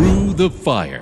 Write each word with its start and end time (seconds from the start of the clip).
Through 0.00 0.32
the 0.32 0.48
Fire. 0.48 0.98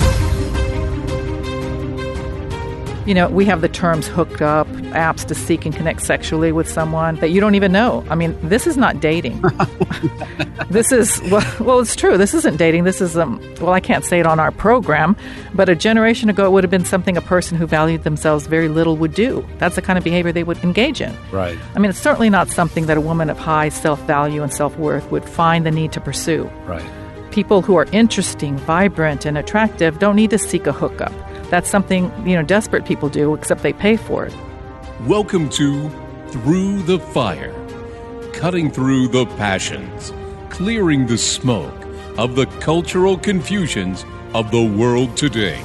You 3.07 3.15
know, 3.15 3.29
we 3.29 3.45
have 3.45 3.61
the 3.61 3.69
terms 3.69 4.09
hooked 4.09 4.43
up, 4.43 4.67
apps 4.91 5.25
to 5.27 5.37
seek 5.37 5.65
and 5.65 5.73
connect 5.73 6.03
sexually 6.03 6.51
with 6.51 6.69
someone 6.69 7.15
that 7.21 7.29
you 7.29 7.41
don't 7.41 7.55
even 7.55 7.71
know. 7.71 8.05
I 8.11 8.17
mean, 8.17 8.37
this 8.43 8.67
is 8.67 8.77
not 8.77 8.99
dating. 8.99 9.41
this 10.71 10.91
is, 10.91 11.23
well, 11.31 11.55
well, 11.61 11.79
it's 11.79 11.95
true. 11.95 12.19
This 12.19 12.35
isn't 12.35 12.57
dating. 12.57 12.83
This 12.83 13.01
is, 13.01 13.17
um, 13.17 13.41
well, 13.61 13.73
I 13.73 13.79
can't 13.79 14.05
say 14.05 14.19
it 14.19 14.27
on 14.27 14.41
our 14.41 14.51
program, 14.51 15.17
but 15.55 15.69
a 15.69 15.77
generation 15.77 16.29
ago, 16.29 16.47
it 16.47 16.51
would 16.51 16.65
have 16.65 16.71
been 16.73 16.85
something 16.85 17.17
a 17.17 17.21
person 17.21 17.57
who 17.57 17.69
valued 17.69 18.03
themselves 18.03 18.49
very 18.49 18.69
little 18.69 18.97
would 18.97 19.15
do. 19.15 19.47
That's 19.59 19.77
the 19.77 19.83
kind 19.83 19.97
of 19.97 20.03
behavior 20.03 20.33
they 20.33 20.43
would 20.43 20.59
engage 20.65 21.01
in. 21.01 21.17
Right. 21.31 21.57
I 21.77 21.79
mean, 21.79 21.91
it's 21.91 22.01
certainly 22.01 22.31
not 22.31 22.49
something 22.49 22.87
that 22.87 22.97
a 22.97 23.01
woman 23.01 23.31
of 23.31 23.39
high 23.39 23.69
self 23.69 24.03
value 24.09 24.43
and 24.43 24.53
self 24.53 24.77
worth 24.77 25.09
would 25.13 25.25
find 25.25 25.65
the 25.65 25.71
need 25.71 25.93
to 25.93 26.01
pursue. 26.01 26.51
Right. 26.67 26.83
People 27.39 27.63
who 27.63 27.77
are 27.77 27.87
interesting, 27.93 28.59
vibrant, 28.59 29.25
and 29.25 29.39
attractive 29.39 30.01
don't 30.01 30.17
need 30.17 30.31
to 30.31 30.39
seek 30.39 30.67
a 30.67 30.73
hookup. 30.73 31.13
That's 31.51 31.71
something, 31.71 32.11
you 32.27 32.35
know, 32.35 32.43
desperate 32.43 32.85
people 32.85 33.09
do, 33.09 33.33
except 33.33 33.63
they 33.63 33.73
pay 33.73 33.97
for 33.97 34.27
it. 34.27 34.35
Welcome 35.07 35.49
to 35.51 35.89
Through 36.31 36.83
the 36.83 36.99
Fire, 36.99 37.55
cutting 38.33 38.73
through 38.73 39.07
the 39.07 39.25
passions, 39.37 40.13
clearing 40.51 41.07
the 41.07 41.17
smoke 41.17 41.87
of 42.19 42.35
the 42.35 42.47
cultural 42.59 43.17
confusions 43.17 44.05
of 44.35 44.51
the 44.51 44.65
world 44.65 45.17
today, 45.17 45.63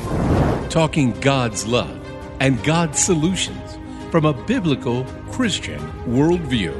talking 0.69 1.19
God's 1.21 1.65
love 1.65 1.99
and 2.39 2.63
God's 2.63 2.99
solutions 3.03 3.79
from 4.11 4.25
a 4.25 4.33
biblical 4.45 5.05
Christian 5.31 5.81
worldview. 6.05 6.75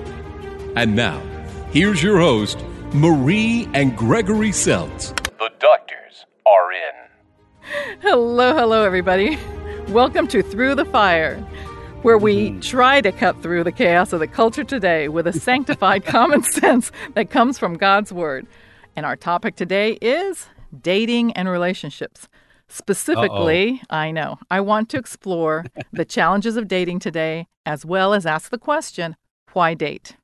And 0.76 0.96
now, 0.96 1.20
here's 1.72 2.04
your 2.04 2.20
host, 2.20 2.64
Marie 2.96 3.68
and 3.74 3.98
Gregory 3.98 4.52
Seltz. 4.52 5.16
The 5.40 5.50
doctors 5.58 6.28
are 6.46 6.72
in. 6.72 8.00
Hello, 8.02 8.56
hello, 8.56 8.84
everybody. 8.84 9.40
Welcome 9.88 10.28
to 10.28 10.44
Through 10.44 10.76
the 10.76 10.86
Fire, 10.86 11.38
where 12.04 12.20
we 12.20 12.52
mm-hmm. 12.52 12.59
try 12.59 13.02
to 13.02 13.12
cut 13.12 13.42
through 13.42 13.64
the 13.64 13.72
chaos 13.72 14.14
of 14.14 14.20
the 14.20 14.28
culture 14.28 14.64
today 14.64 15.08
with 15.08 15.26
a 15.26 15.34
sanctified 15.40 16.06
common 16.06 16.44
sense 16.44 16.92
that 17.16 17.32
comes 17.32 17.58
from 17.58 17.78
God's 17.78 18.14
Word. 18.14 18.45
And 18.95 19.08
our 19.08 19.16
topic 19.16 19.56
today 19.56 19.94
is 20.00 20.45
dating 20.80 21.34
and 21.34 21.50
relationships. 21.50 22.28
Specifically, 22.67 23.82
I 23.89 24.12
know, 24.12 24.38
I 24.52 24.62
want 24.62 24.89
to 24.89 24.98
explore 24.98 25.66
the 25.94 26.06
challenges 26.06 26.58
of 26.58 26.67
dating 26.67 27.00
today 27.00 27.48
as 27.66 27.88
well 27.88 28.14
as 28.14 28.28
ask 28.28 28.52
the 28.52 28.60
question 28.60 29.16
why 29.54 29.73
date? 29.73 30.16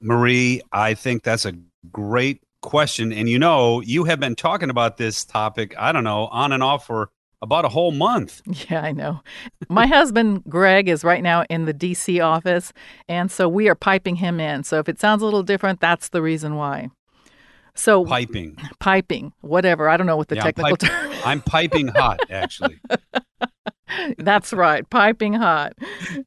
Marie, 0.00 0.60
I 0.72 0.94
think 0.94 1.22
that's 1.22 1.44
a 1.44 1.52
great 1.90 2.42
question. 2.62 3.12
And 3.12 3.28
you 3.28 3.38
know, 3.38 3.80
you 3.80 4.04
have 4.04 4.20
been 4.20 4.34
talking 4.36 4.70
about 4.70 4.96
this 4.96 5.24
topic, 5.24 5.74
I 5.78 5.92
don't 5.92 6.04
know, 6.04 6.26
on 6.28 6.52
and 6.52 6.62
off 6.62 6.86
for 6.86 7.10
about 7.42 7.64
a 7.64 7.68
whole 7.70 7.90
month. 7.92 8.42
Yeah, 8.70 8.82
I 8.82 8.92
know. 8.92 9.20
My 9.68 9.86
husband, 9.86 10.42
Greg, 10.48 10.88
is 10.88 11.02
right 11.04 11.22
now 11.22 11.44
in 11.48 11.64
the 11.64 11.72
DC 11.74 12.22
office, 12.24 12.72
and 13.08 13.30
so 13.30 13.48
we 13.48 13.68
are 13.68 13.74
piping 13.74 14.16
him 14.16 14.40
in. 14.40 14.62
So 14.64 14.78
if 14.78 14.88
it 14.88 15.00
sounds 15.00 15.22
a 15.22 15.24
little 15.24 15.42
different, 15.42 15.80
that's 15.80 16.10
the 16.10 16.20
reason 16.20 16.56
why. 16.56 16.90
So 17.74 18.04
Piping. 18.04 18.58
piping, 18.78 19.32
whatever. 19.40 19.88
I 19.88 19.96
don't 19.96 20.06
know 20.06 20.16
what 20.18 20.28
the 20.28 20.34
Yeah, 20.34 20.42
I'm 20.42 20.46
technical 20.52 20.76
pipe- 20.76 20.90
term. 20.90 21.12
I'm 21.24 21.40
piping 21.40 21.88
hot, 21.88 22.20
actually. 22.30 22.78
That's 24.18 24.52
right, 24.52 24.88
piping 24.88 25.34
hot. 25.34 25.74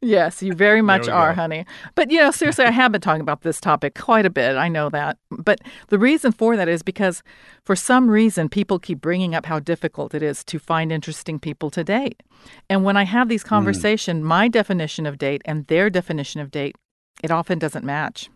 Yes, 0.02 0.44
you 0.44 0.54
very 0.54 0.82
much 0.82 1.08
are, 1.08 1.30
go. 1.30 1.36
honey. 1.36 1.66
But 1.96 2.12
you 2.12 2.20
know, 2.20 2.32
seriously, 2.32 2.66
I 2.66 2.72
have 2.72 2.92
been 2.92 3.02
talking 3.02 3.22
about 3.22 3.42
this 3.42 3.60
topic 3.60 3.96
quite 4.00 4.26
a 4.26 4.30
bit. 4.30 4.56
I 4.56 4.68
know 4.68 4.90
that. 4.90 5.18
But 5.32 5.60
the 5.90 6.00
reason 6.00 6.32
for 6.32 6.56
that 6.58 6.68
is 6.68 6.84
because 6.84 7.24
for 7.64 7.76
some 7.76 8.10
reason 8.10 8.50
people 8.50 8.80
keep 8.80 9.02
bringing 9.02 9.34
up 9.34 9.46
how 9.46 9.60
difficult 9.60 10.14
it 10.14 10.22
is 10.22 10.44
to 10.46 10.60
find 10.60 10.92
interesting 10.92 11.40
people 11.40 11.70
to 11.72 11.84
date. 11.84 12.22
And 12.70 12.84
when 12.84 12.98
I 12.98 13.04
have 13.04 13.30
these 13.30 13.44
mm. 13.44 13.50
conversations, 13.50 14.24
my 14.24 14.48
definition 14.48 15.06
of 15.06 15.18
date 15.18 15.42
and 15.46 15.66
their 15.68 15.90
definition 15.90 16.42
of 16.42 16.52
date, 16.52 16.76
it 17.24 17.32
often 17.32 17.60
doesn't 17.60 17.86
match. 17.86 18.30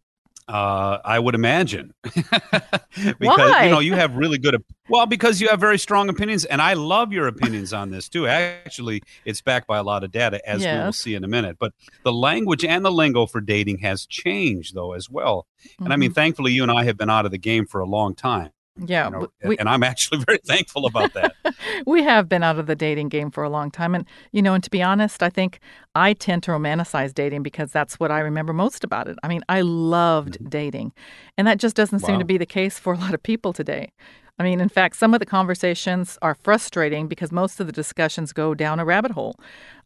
Uh, 0.48 1.00
I 1.04 1.20
would 1.20 1.36
imagine. 1.36 1.94
because 2.04 3.18
Why? 3.20 3.66
you 3.66 3.72
know, 3.72 3.80
you 3.80 3.94
have 3.96 4.16
really 4.16 4.38
good 4.38 4.56
op- 4.56 4.66
well, 4.90 5.06
because 5.06 5.42
you 5.42 5.50
have 5.50 5.60
very 5.60 5.78
strong 5.78 6.08
opinions, 6.08 6.46
and 6.46 6.62
I 6.62 6.74
love 6.74 7.12
your 7.12 7.28
opinions 7.28 7.74
on 7.74 7.92
this 7.92 8.08
too. 8.08 8.28
Actually, 8.28 9.04
it's 9.26 9.42
backed 9.42 9.68
by 9.68 9.78
a 9.78 9.84
lot 9.84 10.06
of 10.06 10.12
data, 10.12 10.42
as 10.48 10.62
we 10.62 10.68
will 10.68 10.94
see 10.94 11.16
in 11.16 11.24
a 11.26 11.28
minute. 11.28 11.58
But 11.60 11.74
the 12.04 12.14
language 12.14 12.64
and 12.64 12.86
the 12.86 12.92
lingo 12.92 13.26
for 13.26 13.42
dating 13.42 13.80
has 13.80 14.06
changed 14.06 14.74
though 14.74 14.94
as 14.94 15.10
well. 15.10 15.48
And 15.80 15.92
I 15.92 15.98
mean, 15.98 16.14
thankfully 16.14 16.54
you 16.54 16.64
and 16.64 16.72
I 16.72 16.86
have 16.86 16.98
been 16.98 17.10
out 17.10 17.26
of 17.26 17.32
the 17.32 17.38
game 17.38 17.66
for 17.66 17.82
a 17.82 17.86
long 17.86 18.16
time. 18.16 18.52
Mm-hmm. 18.78 18.92
Yeah, 18.92 19.06
you 19.06 19.12
know, 19.12 19.28
we, 19.44 19.58
and 19.58 19.68
I'm 19.68 19.84
actually 19.84 20.24
very 20.28 20.40
thankful 20.46 20.86
about 20.86 21.14
that. 21.14 21.36
we 21.86 22.04
have 22.04 22.30
been 22.30 22.44
out 22.44 22.60
of 22.60 22.68
the 22.68 22.76
dating 22.76 23.10
game 23.10 23.32
for 23.32 23.44
a 23.44 23.50
long 23.50 23.72
time. 23.72 23.96
And, 23.96 24.06
you 24.32 24.42
know, 24.42 24.54
and 24.54 24.64
to 24.64 24.70
be 24.70 24.82
honest, 24.82 25.24
I 25.24 25.30
think 25.30 25.60
I 25.96 26.14
tend 26.14 26.44
to 26.44 26.52
romanticize 26.52 27.14
dating 27.14 27.44
because 27.44 27.72
that's 27.72 28.00
what 28.00 28.12
I 28.12 28.20
remember 28.20 28.54
most 28.54 28.84
about 28.84 29.08
it. 29.08 29.18
I 29.24 29.28
mean, 29.28 29.42
I 29.50 29.62
loved 29.62 30.50
dating. 30.50 30.94
And 31.38 31.48
that 31.48 31.58
just 31.58 31.76
doesn't 31.76 32.00
seem 32.00 32.20
to 32.20 32.26
be 32.26 32.38
the 32.38 32.46
case 32.46 32.80
for 32.80 32.94
a 32.94 32.98
lot 32.98 33.14
of 33.14 33.22
people 33.24 33.54
today. 33.54 33.92
I 34.40 34.44
mean, 34.44 34.62
in 34.62 34.70
fact, 34.70 34.98
some 34.98 35.16
of 35.16 35.20
the 35.20 35.26
conversations 35.26 36.18
are 36.22 36.36
frustrating 36.36 37.08
because 37.08 37.32
most 37.32 37.60
of 37.60 37.66
the 37.66 37.74
discussions 37.74 38.34
go 38.34 38.54
down 38.54 38.80
a 38.80 38.86
rabbit 38.86 39.12
hole. 39.12 39.36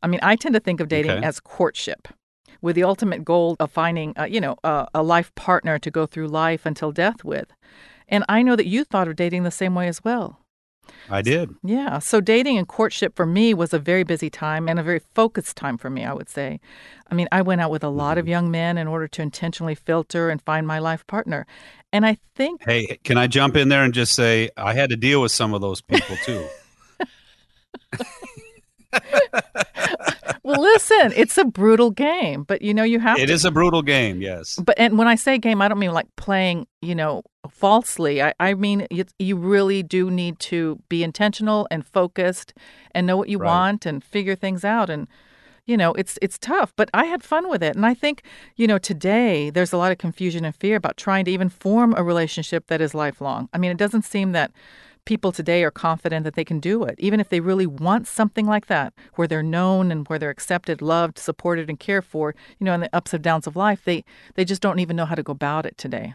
I 0.03 0.07
mean, 0.07 0.19
I 0.21 0.35
tend 0.35 0.53
to 0.55 0.59
think 0.59 0.81
of 0.81 0.89
dating 0.89 1.11
Okay. 1.11 1.25
as 1.25 1.39
courtship. 1.39 2.09
With 2.61 2.75
the 2.75 2.83
ultimate 2.83 3.23
goal 3.23 3.55
of 3.59 3.71
finding, 3.71 4.13
uh, 4.19 4.25
you 4.25 4.39
know, 4.41 4.55
a, 4.63 4.87
a 4.93 5.01
life 5.01 5.33
partner 5.35 5.79
to 5.79 5.89
go 5.89 6.05
through 6.05 6.27
life 6.27 6.65
until 6.65 6.91
death 6.91 7.23
with. 7.23 7.47
And 8.11 8.23
I 8.29 8.43
know 8.43 8.55
that 8.55 8.67
you 8.67 8.83
thought 8.83 9.07
of 9.07 9.15
dating 9.15 9.43
the 9.43 9.51
same 9.51 9.73
way 9.73 9.87
as 9.87 10.03
well. 10.03 10.41
I 11.09 11.21
did. 11.21 11.55
Yeah. 11.63 11.99
So 11.99 12.21
dating 12.21 12.57
and 12.57 12.67
courtship 12.67 13.15
for 13.15 13.25
me 13.25 13.53
was 13.53 13.73
a 13.73 13.79
very 13.79 14.03
busy 14.03 14.29
time 14.29 14.67
and 14.67 14.79
a 14.79 14.83
very 14.83 15.01
focused 15.15 15.55
time 15.55 15.77
for 15.77 15.89
me, 15.89 16.03
I 16.03 16.13
would 16.13 16.29
say. 16.29 16.59
I 17.09 17.15
mean, 17.15 17.27
I 17.31 17.41
went 17.41 17.61
out 17.61 17.71
with 17.71 17.83
a 17.83 17.89
lot 17.89 18.17
of 18.17 18.23
mm-hmm. 18.23 18.31
young 18.31 18.51
men 18.51 18.77
in 18.77 18.87
order 18.87 19.07
to 19.07 19.21
intentionally 19.21 19.75
filter 19.75 20.29
and 20.29 20.41
find 20.41 20.67
my 20.67 20.79
life 20.79 21.07
partner. 21.07 21.45
And 21.93 22.05
I 22.05 22.17
think, 22.35 22.63
Hey, 22.63 22.99
can 23.03 23.17
I 23.17 23.27
jump 23.27 23.55
in 23.55 23.69
there 23.69 23.83
and 23.83 23.93
just 23.93 24.13
say 24.13 24.49
I 24.57 24.73
had 24.73 24.89
to 24.89 24.97
deal 24.97 25.21
with 25.21 25.31
some 25.31 25.53
of 25.53 25.61
those 25.61 25.81
people 25.81 26.17
too? 26.25 26.45
well, 30.43 30.59
listen, 30.61 31.13
it's 31.15 31.37
a 31.37 31.45
brutal 31.45 31.91
game, 31.91 32.43
but 32.43 32.61
you 32.61 32.73
know, 32.73 32.83
you 32.83 32.99
have 32.99 33.19
it 33.19 33.27
to. 33.27 33.33
is 33.33 33.45
a 33.45 33.51
brutal 33.51 33.81
game, 33.81 34.21
yes. 34.21 34.57
But 34.63 34.77
and 34.79 34.97
when 34.97 35.07
I 35.07 35.15
say 35.15 35.37
game, 35.37 35.61
I 35.61 35.67
don't 35.67 35.79
mean 35.79 35.91
like 35.93 36.07
playing, 36.15 36.67
you 36.81 36.95
know, 36.95 37.23
falsely. 37.49 38.21
I, 38.21 38.33
I 38.39 38.53
mean 38.55 38.87
you, 38.89 39.05
you 39.19 39.35
really 39.35 39.83
do 39.83 40.09
need 40.09 40.39
to 40.39 40.79
be 40.89 41.03
intentional 41.03 41.67
and 41.69 41.85
focused 41.85 42.53
and 42.95 43.05
know 43.07 43.17
what 43.17 43.29
you 43.29 43.37
Right. 43.37 43.47
want 43.47 43.85
and 43.85 44.03
figure 44.03 44.35
things 44.35 44.63
out. 44.65 44.89
And 44.89 45.07
you 45.67 45.77
know, 45.77 45.93
it's 45.93 46.17
it's 46.23 46.39
tough, 46.39 46.73
but 46.75 46.89
I 46.93 47.05
had 47.05 47.23
fun 47.23 47.47
with 47.49 47.61
it. 47.61 47.75
And 47.75 47.85
I 47.85 47.93
think 47.93 48.23
you 48.55 48.65
know 48.67 48.77
today 48.79 49.51
there's 49.51 49.73
a 49.73 49.77
lot 49.77 49.91
of 49.91 49.99
confusion 49.99 50.43
and 50.43 50.55
fear 50.55 50.75
about 50.75 50.97
trying 50.97 51.25
to 51.25 51.31
even 51.31 51.49
form 51.49 51.93
a 51.95 52.03
relationship 52.03 52.67
that 52.67 52.81
is 52.81 52.95
lifelong. 52.95 53.47
I 53.53 53.57
mean, 53.59 53.71
it 53.71 53.77
doesn't 53.77 54.03
seem 54.05 54.31
that 54.31 54.51
people 55.05 55.31
today 55.31 55.63
are 55.63 55.71
confident 55.71 56.23
that 56.23 56.35
they 56.35 56.45
can 56.45 56.59
do 56.59 56.83
it, 56.83 56.95
even 56.99 57.19
if 57.19 57.29
they 57.29 57.39
really 57.39 57.67
want 57.67 58.07
something 58.07 58.45
like 58.45 58.67
that, 58.67 58.93
where 59.15 59.27
they're 59.27 59.43
known 59.43 59.91
and 59.91 60.07
where 60.07 60.19
they're 60.19 60.29
accepted, 60.29 60.81
loved, 60.81 61.17
supported, 61.17 61.69
and 61.69 61.79
cared 61.79 62.05
for. 62.05 62.35
You 62.59 62.65
know, 62.65 62.73
in 62.73 62.81
the 62.81 62.95
ups 62.95 63.13
and 63.13 63.23
downs 63.23 63.47
of 63.47 63.55
life, 63.55 63.83
they 63.83 64.03
they 64.35 64.45
just 64.45 64.61
don't 64.61 64.79
even 64.79 64.95
know 64.95 65.05
how 65.05 65.15
to 65.15 65.23
go 65.23 65.31
about 65.31 65.65
it 65.65 65.77
today. 65.77 66.13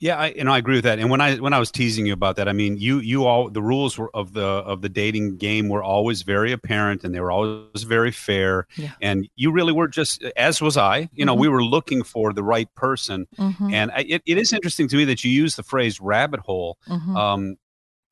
Yeah, 0.00 0.16
I, 0.16 0.28
and 0.28 0.48
I 0.48 0.56
agree 0.56 0.76
with 0.76 0.84
that. 0.84 0.98
And 0.98 1.10
when 1.10 1.20
I 1.20 1.36
when 1.36 1.52
I 1.52 1.58
was 1.58 1.70
teasing 1.70 2.06
you 2.06 2.14
about 2.14 2.36
that, 2.36 2.48
I 2.48 2.54
mean, 2.54 2.78
you 2.78 3.00
you 3.00 3.26
all 3.26 3.50
the 3.50 3.60
rules 3.60 3.98
were 3.98 4.10
of 4.16 4.32
the 4.32 4.40
of 4.40 4.80
the 4.80 4.88
dating 4.88 5.36
game 5.36 5.68
were 5.68 5.82
always 5.82 6.22
very 6.22 6.52
apparent, 6.52 7.04
and 7.04 7.14
they 7.14 7.20
were 7.20 7.30
always 7.30 7.82
very 7.82 8.10
fair. 8.10 8.66
Yeah. 8.76 8.92
And 9.02 9.28
you 9.36 9.52
really 9.52 9.74
were 9.74 9.88
just 9.88 10.24
as 10.38 10.62
was 10.62 10.78
I. 10.78 11.10
You 11.12 11.26
know, 11.26 11.34
we 11.34 11.48
were 11.48 11.62
looking 11.62 12.02
for 12.02 12.32
the 12.32 12.42
right 12.42 12.74
person. 12.74 13.26
Mm-hmm. 13.36 13.74
And 13.74 13.90
I, 13.90 14.06
it, 14.08 14.22
it 14.24 14.38
is 14.38 14.54
interesting 14.54 14.88
to 14.88 14.96
me 14.96 15.04
that 15.04 15.22
you 15.22 15.30
use 15.30 15.56
the 15.56 15.62
phrase 15.62 16.00
rabbit 16.00 16.40
hole. 16.40 16.78
mm-hmm. 16.88 17.14
Um, 17.14 17.56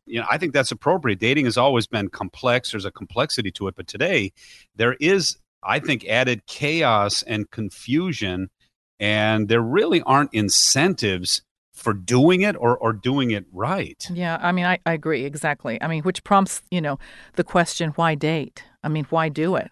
you 0.08 0.20
know, 0.20 0.26
I 0.30 0.38
think 0.38 0.52
that's 0.52 0.72
appropriate. 0.72 1.18
Dating 1.18 1.44
has 1.44 1.56
always 1.56 1.86
been 1.86 2.08
complex. 2.08 2.70
There's 2.70 2.84
a 2.84 2.90
complexity 2.90 3.50
to 3.52 3.68
it, 3.68 3.76
but 3.76 3.86
today 3.86 4.32
there 4.76 4.94
is, 5.00 5.38
I 5.62 5.78
think, 5.78 6.06
added 6.06 6.46
chaos 6.46 7.22
and 7.22 7.50
confusion, 7.50 8.50
and 8.98 9.48
there 9.48 9.60
really 9.60 10.02
aren't 10.02 10.32
incentives 10.34 11.42
for 11.72 11.94
doing 11.94 12.40
it 12.40 12.56
or, 12.56 12.76
or 12.76 12.92
doing 12.92 13.30
it 13.30 13.46
right. 13.52 14.04
Yeah, 14.12 14.38
I 14.42 14.50
mean, 14.50 14.64
I, 14.64 14.78
I 14.84 14.92
agree 14.92 15.24
exactly. 15.24 15.80
I 15.80 15.86
mean, 15.86 16.02
which 16.02 16.24
prompts 16.24 16.62
you 16.70 16.80
know 16.80 16.98
the 17.34 17.44
question, 17.44 17.90
why 17.90 18.14
date? 18.14 18.64
I 18.82 18.88
mean, 18.88 19.04
why 19.10 19.28
do 19.28 19.54
it? 19.56 19.70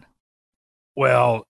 Well, 0.95 1.45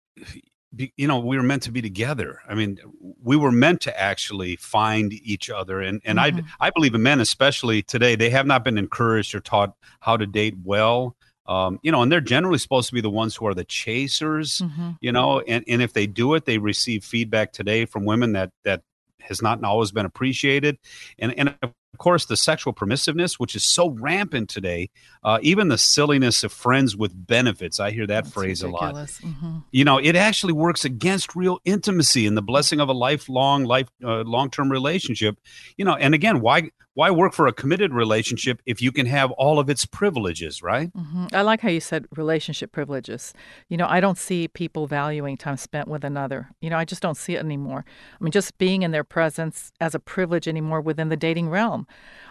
be, 0.77 0.93
you 0.95 1.07
know, 1.07 1.19
we 1.19 1.35
were 1.35 1.43
meant 1.43 1.63
to 1.63 1.71
be 1.71 1.81
together. 1.81 2.39
I 2.47 2.55
mean, 2.55 2.79
we 3.23 3.35
were 3.35 3.51
meant 3.51 3.81
to 3.81 3.99
actually 3.99 4.55
find 4.57 5.11
each 5.13 5.49
other, 5.49 5.81
and 5.81 6.01
and 6.05 6.19
Mhm. 6.19 6.45
I 6.59 6.67
I 6.67 6.69
believe 6.69 6.95
in 6.95 7.03
men, 7.03 7.19
especially 7.19 7.81
today, 7.81 8.15
they 8.15 8.29
have 8.29 8.45
not 8.45 8.63
been 8.63 8.77
encouraged 8.77 9.35
or 9.35 9.39
taught 9.39 9.73
how 9.99 10.15
to 10.17 10.25
date 10.25 10.55
well. 10.63 11.15
Um, 11.47 11.79
you 11.81 11.91
know, 11.91 12.01
and 12.01 12.11
they're 12.11 12.21
generally 12.21 12.57
supposed 12.57 12.89
to 12.89 12.93
be 12.93 13.01
the 13.01 13.09
ones 13.09 13.35
who 13.35 13.47
are 13.47 13.53
the 13.53 13.63
chasers. 13.63 14.59
Mm-hmm. 14.59 14.91
You 15.01 15.11
know, 15.11 15.39
and 15.41 15.63
and 15.67 15.81
if 15.81 15.93
they 15.93 16.07
do 16.07 16.33
it, 16.35 16.45
they 16.45 16.57
receive 16.57 17.03
feedback 17.03 17.53
today 17.53 17.85
from 17.85 18.05
women 18.05 18.33
that 18.33 18.51
that 18.63 18.83
has 19.21 19.41
not 19.41 19.63
always 19.63 19.91
been 19.91 20.05
appreciated, 20.05 20.77
and 21.19 21.33
and 21.37 21.55
of 21.97 21.99
course, 21.99 22.25
the 22.25 22.37
sexual 22.37 22.73
permissiveness, 22.73 23.39
which 23.39 23.55
is 23.55 23.63
so 23.63 23.89
rampant 23.89 24.49
today, 24.49 24.91
uh, 25.23 25.39
even 25.41 25.67
the 25.69 25.79
silliness 25.79 26.43
of 26.43 26.51
friends 26.51 26.95
with 26.95 27.11
benefits. 27.25 27.79
I 27.79 27.89
hear 27.89 28.05
that 28.05 28.25
That's 28.25 28.33
phrase 28.35 28.63
ridiculous. 28.63 29.19
a 29.19 29.25
lot. 29.25 29.33
Mm-hmm. 29.33 29.57
You 29.71 29.83
know, 29.83 29.97
it 29.97 30.15
actually 30.15 30.53
works 30.53 30.85
against 30.85 31.35
real 31.35 31.57
intimacy 31.65 32.27
and 32.27 32.37
the 32.37 32.43
blessing 32.43 32.79
of 32.79 32.87
a 32.87 32.93
lifelong, 32.93 33.63
life, 33.63 33.87
uh, 34.03 34.21
long-term 34.21 34.71
relationship. 34.71 35.39
You 35.75 35.85
know, 35.85 35.95
and 35.95 36.13
again, 36.13 36.39
why 36.39 36.69
why 36.93 37.11
work 37.11 37.31
for 37.31 37.45
a 37.45 37.53
committed 37.53 37.93
relationship 37.93 38.59
if 38.65 38.81
you 38.81 38.91
can 38.91 39.05
have 39.05 39.29
all 39.33 39.59
of 39.59 39.69
its 39.69 39.85
privileges, 39.85 40.63
right? 40.63 40.89
hmm 40.95 41.25
I 41.31 41.41
like 41.41 41.61
how 41.61 41.69
you 41.69 41.79
said 41.79 42.05
relationship 42.15 42.71
privileges. 42.71 43.33
You 43.69 43.77
know, 43.77 43.87
I 43.87 43.99
don't 43.99 44.17
see 44.17 44.47
people 44.47 44.87
valuing 44.87 45.37
time 45.37 45.57
spent 45.57 45.87
with 45.87 46.03
another. 46.03 46.49
You 46.61 46.69
know, 46.69 46.77
I 46.77 46.85
just 46.85 47.01
don't 47.01 47.17
see 47.17 47.35
it 47.35 47.39
anymore. 47.39 47.85
I 48.19 48.23
mean, 48.23 48.31
just 48.31 48.57
being 48.57 48.81
in 48.81 48.91
their 48.91 49.03
presence 49.03 49.71
as 49.79 49.93
a 49.95 49.99
privilege 49.99 50.47
anymore 50.47 50.81
within 50.81 51.09
the 51.09 51.17
dating 51.17 51.49
realm. 51.49 51.86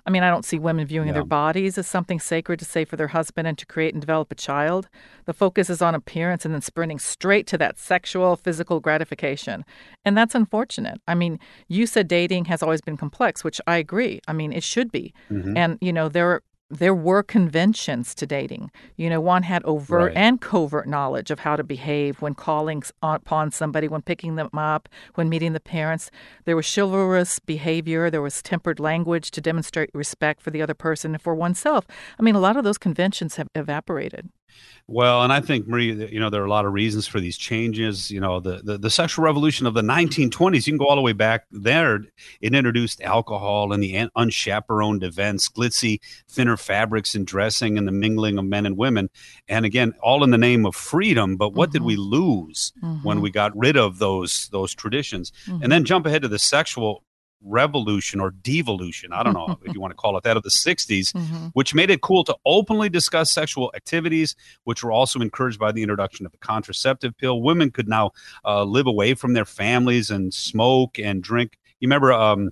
I 0.07 0.11
mean, 0.11 0.23
I 0.23 0.31
don't 0.31 0.45
see 0.45 0.59
women 0.59 0.87
viewing 0.87 1.09
Yeah. 1.09 1.15
their 1.15 1.25
bodies 1.25 1.79
as 1.79 1.87
something 1.89 2.21
sacred 2.21 2.59
to 2.61 2.65
say 2.65 2.85
for 2.85 2.95
their 2.97 3.09
husband 3.09 3.49
and 3.49 3.59
to 3.59 3.67
create 3.67 3.93
and 3.93 4.01
develop 4.01 4.31
a 4.31 4.37
child. 4.37 4.89
The 5.25 5.33
focus 5.33 5.69
is 5.69 5.83
on 5.83 5.95
appearance 5.97 6.45
and 6.45 6.55
then 6.55 6.61
sprinting 6.61 7.01
straight 7.01 7.47
to 7.49 7.59
that 7.59 7.77
sexual, 7.79 8.37
physical 8.37 8.79
gratification. 8.79 9.65
And 10.05 10.17
that's 10.17 10.35
unfortunate. 10.37 11.01
I 11.09 11.15
mean, 11.17 11.41
you 11.67 11.87
said 11.87 12.07
dating 12.07 12.45
has 12.45 12.63
always 12.63 12.81
been 12.81 12.97
complex, 12.97 13.43
which 13.43 13.61
I 13.67 13.79
agree. 13.79 14.21
I 14.29 14.33
mean, 14.33 14.53
it 14.53 14.63
should 14.63 14.93
be. 14.93 15.13
Mhm. 15.31 15.57
And, 15.57 15.79
you 15.81 15.93
know, 15.93 16.09
there 16.09 16.41
there 16.71 16.95
were 16.95 17.23
conventions 17.23 18.15
to 18.17 18.27
dating. 18.27 18.71
You 18.97 19.09
know, 19.09 19.21
one 19.21 19.45
had 19.45 19.63
overt 19.65 20.09
Right. 20.09 20.17
and 20.17 20.41
covert 20.41 20.89
knowledge 20.89 21.31
of 21.31 21.41
how 21.41 21.55
to 21.57 21.63
behave 21.63 22.21
when 22.21 22.35
calling 22.35 22.83
upon 23.03 23.53
somebody, 23.53 23.87
when 23.89 24.03
picking 24.03 24.35
them 24.35 24.51
up, 24.53 24.89
when 25.15 25.29
meeting 25.29 25.53
the 25.53 25.61
parents. 25.61 26.11
There 26.45 26.57
was 26.57 26.67
chivalrous 26.73 27.39
behavior, 27.39 28.11
there 28.11 28.23
was 28.23 28.43
tempered 28.43 28.81
language 28.81 29.31
to 29.33 29.41
demonstrate 29.41 29.91
respect 29.95 30.41
for 30.43 30.51
the 30.51 30.63
other 30.63 30.75
person 30.75 31.15
and 31.15 31.23
for 31.23 31.35
oneself. 31.35 31.87
I 32.19 32.23
mean, 32.23 32.35
a 32.35 32.41
lot 32.41 32.57
of 32.57 32.65
those 32.65 32.79
conventions 32.79 33.37
have 33.37 33.49
evaporated. 33.55 34.29
Well, 34.89 35.25
and 35.25 35.33
I 35.33 35.41
think 35.41 35.67
Marie, 35.67 35.93
you 36.13 36.21
know, 36.21 36.31
there 36.31 36.41
are 36.43 36.47
a 36.47 36.51
lot 36.51 36.65
of 36.65 36.73
reasons 36.73 37.09
for 37.09 37.19
these 37.19 37.37
changes. 37.37 38.09
You 38.09 38.21
know, 38.21 38.39
the, 38.39 38.61
the 38.63 38.79
the 38.79 38.91
sexual 38.91 39.25
revolution 39.25 39.67
of 39.67 39.75
the 39.75 39.83
1920s. 39.83 40.65
You 40.67 40.73
can 40.73 40.79
go 40.79 40.87
all 40.87 40.95
the 40.95 41.03
way 41.03 41.13
back 41.13 41.47
there. 41.51 42.03
It 42.41 42.55
introduced 42.55 43.03
alcohol 43.03 43.73
and 43.73 43.83
the 43.83 44.09
unchaperoned 44.15 45.03
events, 45.03 45.49
glitzy, 45.49 45.99
thinner 46.29 46.57
fabrics 46.57 47.17
and 47.17 47.27
dressing, 47.27 47.79
and 47.79 47.89
the 47.89 47.93
mingling 47.93 48.39
of 48.39 48.45
men 48.45 48.65
and 48.65 48.77
women. 48.77 49.11
And 49.49 49.67
again, 49.67 49.93
all 50.03 50.23
in 50.23 50.31
the 50.31 50.39
name 50.39 50.65
of 50.65 50.77
freedom. 50.77 51.37
But 51.37 51.53
what 51.53 51.73
did 51.73 51.83
we 51.83 51.95
mm-hmm. 51.95 52.03
lose 52.03 52.73
when 52.81 53.17
mm-hmm. 53.17 53.21
we 53.23 53.31
got 53.33 53.57
rid 53.57 53.77
of 53.77 53.99
those 53.99 54.49
those 54.53 54.73
traditions? 54.73 55.33
And 55.47 55.59
mm-hmm. 55.59 55.69
then 55.71 55.85
jump 55.85 56.07
ahead 56.07 56.23
to 56.23 56.29
the 56.29 56.39
sexual 56.39 57.03
revolution 57.43 58.21
or 58.21 58.31
devolution. 58.31 59.13
I 59.13 59.23
don't 59.23 59.35
know 59.35 59.57
if 59.65 59.73
you 59.75 59.81
want 59.85 59.93
to 59.93 59.97
call 59.97 60.17
it 60.17 60.25
that 60.25 60.37
of 60.37 60.43
the 60.43 60.51
60s 60.51 61.13
Mhm. 61.13 61.51
which 61.55 61.75
made 61.75 61.91
it 61.91 62.01
cool 62.01 62.25
to 62.25 62.37
openly 62.45 62.89
discuss 62.89 63.33
sexual 63.33 63.71
activities, 63.77 64.35
which 64.65 64.83
were 64.83 64.93
also 64.93 65.21
encouraged 65.21 65.59
by 65.59 65.73
the 65.73 65.83
introduction 65.83 66.27
of 66.27 66.33
the 66.33 66.39
contraceptive 66.39 67.17
pill. 67.17 67.41
Women 67.43 67.71
could 67.71 67.89
now 67.89 68.11
uh, 68.45 68.65
live 68.65 68.87
away 68.87 69.15
from 69.15 69.35
their 69.35 69.45
families 69.45 70.11
and 70.11 70.33
smoke 70.35 70.99
and 70.99 71.23
drink. 71.23 71.59
You 71.81 71.87
remember 71.89 72.13
um, 72.13 72.51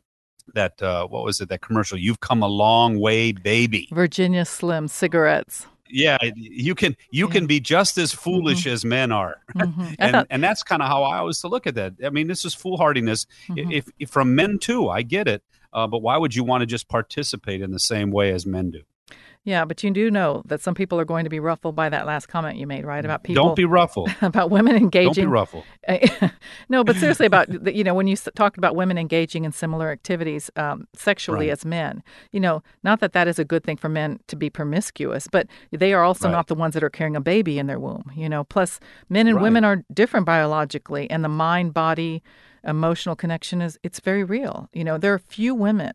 that, 0.54 0.80
uh, 0.82 1.06
what 1.06 1.24
was 1.24 1.40
it, 1.40 1.48
that 1.48 1.62
commercial? 1.62 1.98
You've 1.98 2.20
come 2.20 2.42
a 2.42 2.48
long 2.48 3.00
way, 3.00 3.32
baby. 3.32 3.88
Virginia 3.92 4.44
Slim 4.44 4.88
cigarettes. 4.88 5.66
Yeah, 5.88 6.16
you 6.34 6.74
can 6.74 6.96
you 7.10 7.28
can 7.28 7.46
be 7.46 7.60
just 7.60 7.98
as 7.98 8.12
foolish 8.12 8.66
as 8.66 8.84
men 8.84 9.12
are, 9.12 9.36
Mhm. 9.54 9.96
And 9.98 10.12
thought, 10.12 10.26
and 10.30 10.42
that's 10.42 10.62
kind 10.62 10.82
of 10.82 10.88
how 10.88 11.02
I 11.02 11.18
always 11.18 11.40
to 11.40 11.48
look 11.48 11.66
at 11.66 11.74
that. 11.74 11.94
I 12.04 12.10
mean, 12.10 12.26
this 12.26 12.44
is 12.44 12.54
foolhardiness. 12.54 13.26
Mhm. 13.48 13.72
If, 13.72 13.88
if 13.98 14.10
from 14.10 14.34
men 14.34 14.58
too, 14.58 14.88
I 14.88 15.02
get 15.02 15.28
it, 15.28 15.42
uh, 15.72 15.86
but 15.86 15.98
why 16.02 16.16
would 16.16 16.34
you 16.34 16.42
want 16.44 16.62
to 16.62 16.66
just 16.66 16.88
participate 16.88 17.60
in 17.60 17.70
the 17.72 17.78
same 17.78 18.10
way 18.10 18.32
as 18.32 18.46
men 18.46 18.70
do? 18.70 18.82
Yeah, 19.44 19.64
but 19.64 19.82
you 19.84 19.90
do 19.90 20.10
know 20.10 20.42
that 20.46 20.60
some 20.60 20.74
people 20.74 20.98
are 20.98 21.04
going 21.04 21.24
to 21.24 21.30
be 21.30 21.38
ruffled 21.40 21.76
by 21.76 21.88
that 21.90 22.06
last 22.06 22.26
comment 22.26 22.56
you 22.56 22.66
made, 22.66 22.84
right? 22.84 23.04
About 23.04 23.22
people 23.24 23.44
Don't 23.44 23.54
be 23.56 23.64
ruffled. 23.64 24.10
about 24.22 24.50
women 24.50 24.74
engaging. 24.76 25.12
Don't 25.12 25.24
be 25.24 25.26
ruffled. 25.26 25.64
no, 26.68 26.82
but 26.84 26.96
seriously 26.96 27.26
about 27.26 27.46
the- 27.48 27.74
you 27.76 27.84
know 27.84 27.94
when 27.94 28.06
you 28.06 28.14
s- 28.14 28.28
talked 28.34 28.56
about 28.58 28.74
women 28.76 28.96
engaging 28.98 29.44
in 29.44 29.52
similar 29.52 29.90
activities 29.90 30.50
um, 30.56 30.86
sexually 30.94 31.46
Right. 31.46 31.50
as 31.50 31.64
men, 31.64 32.02
you 32.32 32.40
know, 32.40 32.62
not 32.82 33.00
that 33.00 33.12
that 33.12 33.28
is 33.28 33.38
a 33.38 33.44
good 33.44 33.64
thing 33.64 33.76
for 33.76 33.88
men 33.88 34.18
to 34.28 34.36
be 34.36 34.48
promiscuous, 34.50 35.28
but 35.28 35.46
they 35.70 35.92
are 35.92 36.02
also 36.02 36.28
Right. 36.28 36.32
not 36.32 36.46
the 36.46 36.54
ones 36.54 36.74
that 36.74 36.82
are 36.84 36.90
carrying 36.90 37.16
a 37.16 37.20
baby 37.20 37.58
in 37.58 37.66
their 37.66 37.78
womb. 37.78 38.10
You 38.16 38.28
know, 38.28 38.44
plus 38.44 38.80
men 39.08 39.26
and 39.26 39.36
Right. 39.36 39.42
women 39.42 39.64
are 39.64 39.82
different 39.92 40.26
biologically, 40.26 41.10
and 41.10 41.22
the 41.24 41.28
mind 41.28 41.74
body 41.74 42.22
emotional 42.66 43.14
connection 43.14 43.60
is 43.60 43.78
it's 43.82 44.00
very 44.00 44.24
real. 44.24 44.68
You 44.72 44.84
know, 44.84 44.96
there 44.96 45.12
are 45.12 45.18
few 45.18 45.54
women 45.54 45.92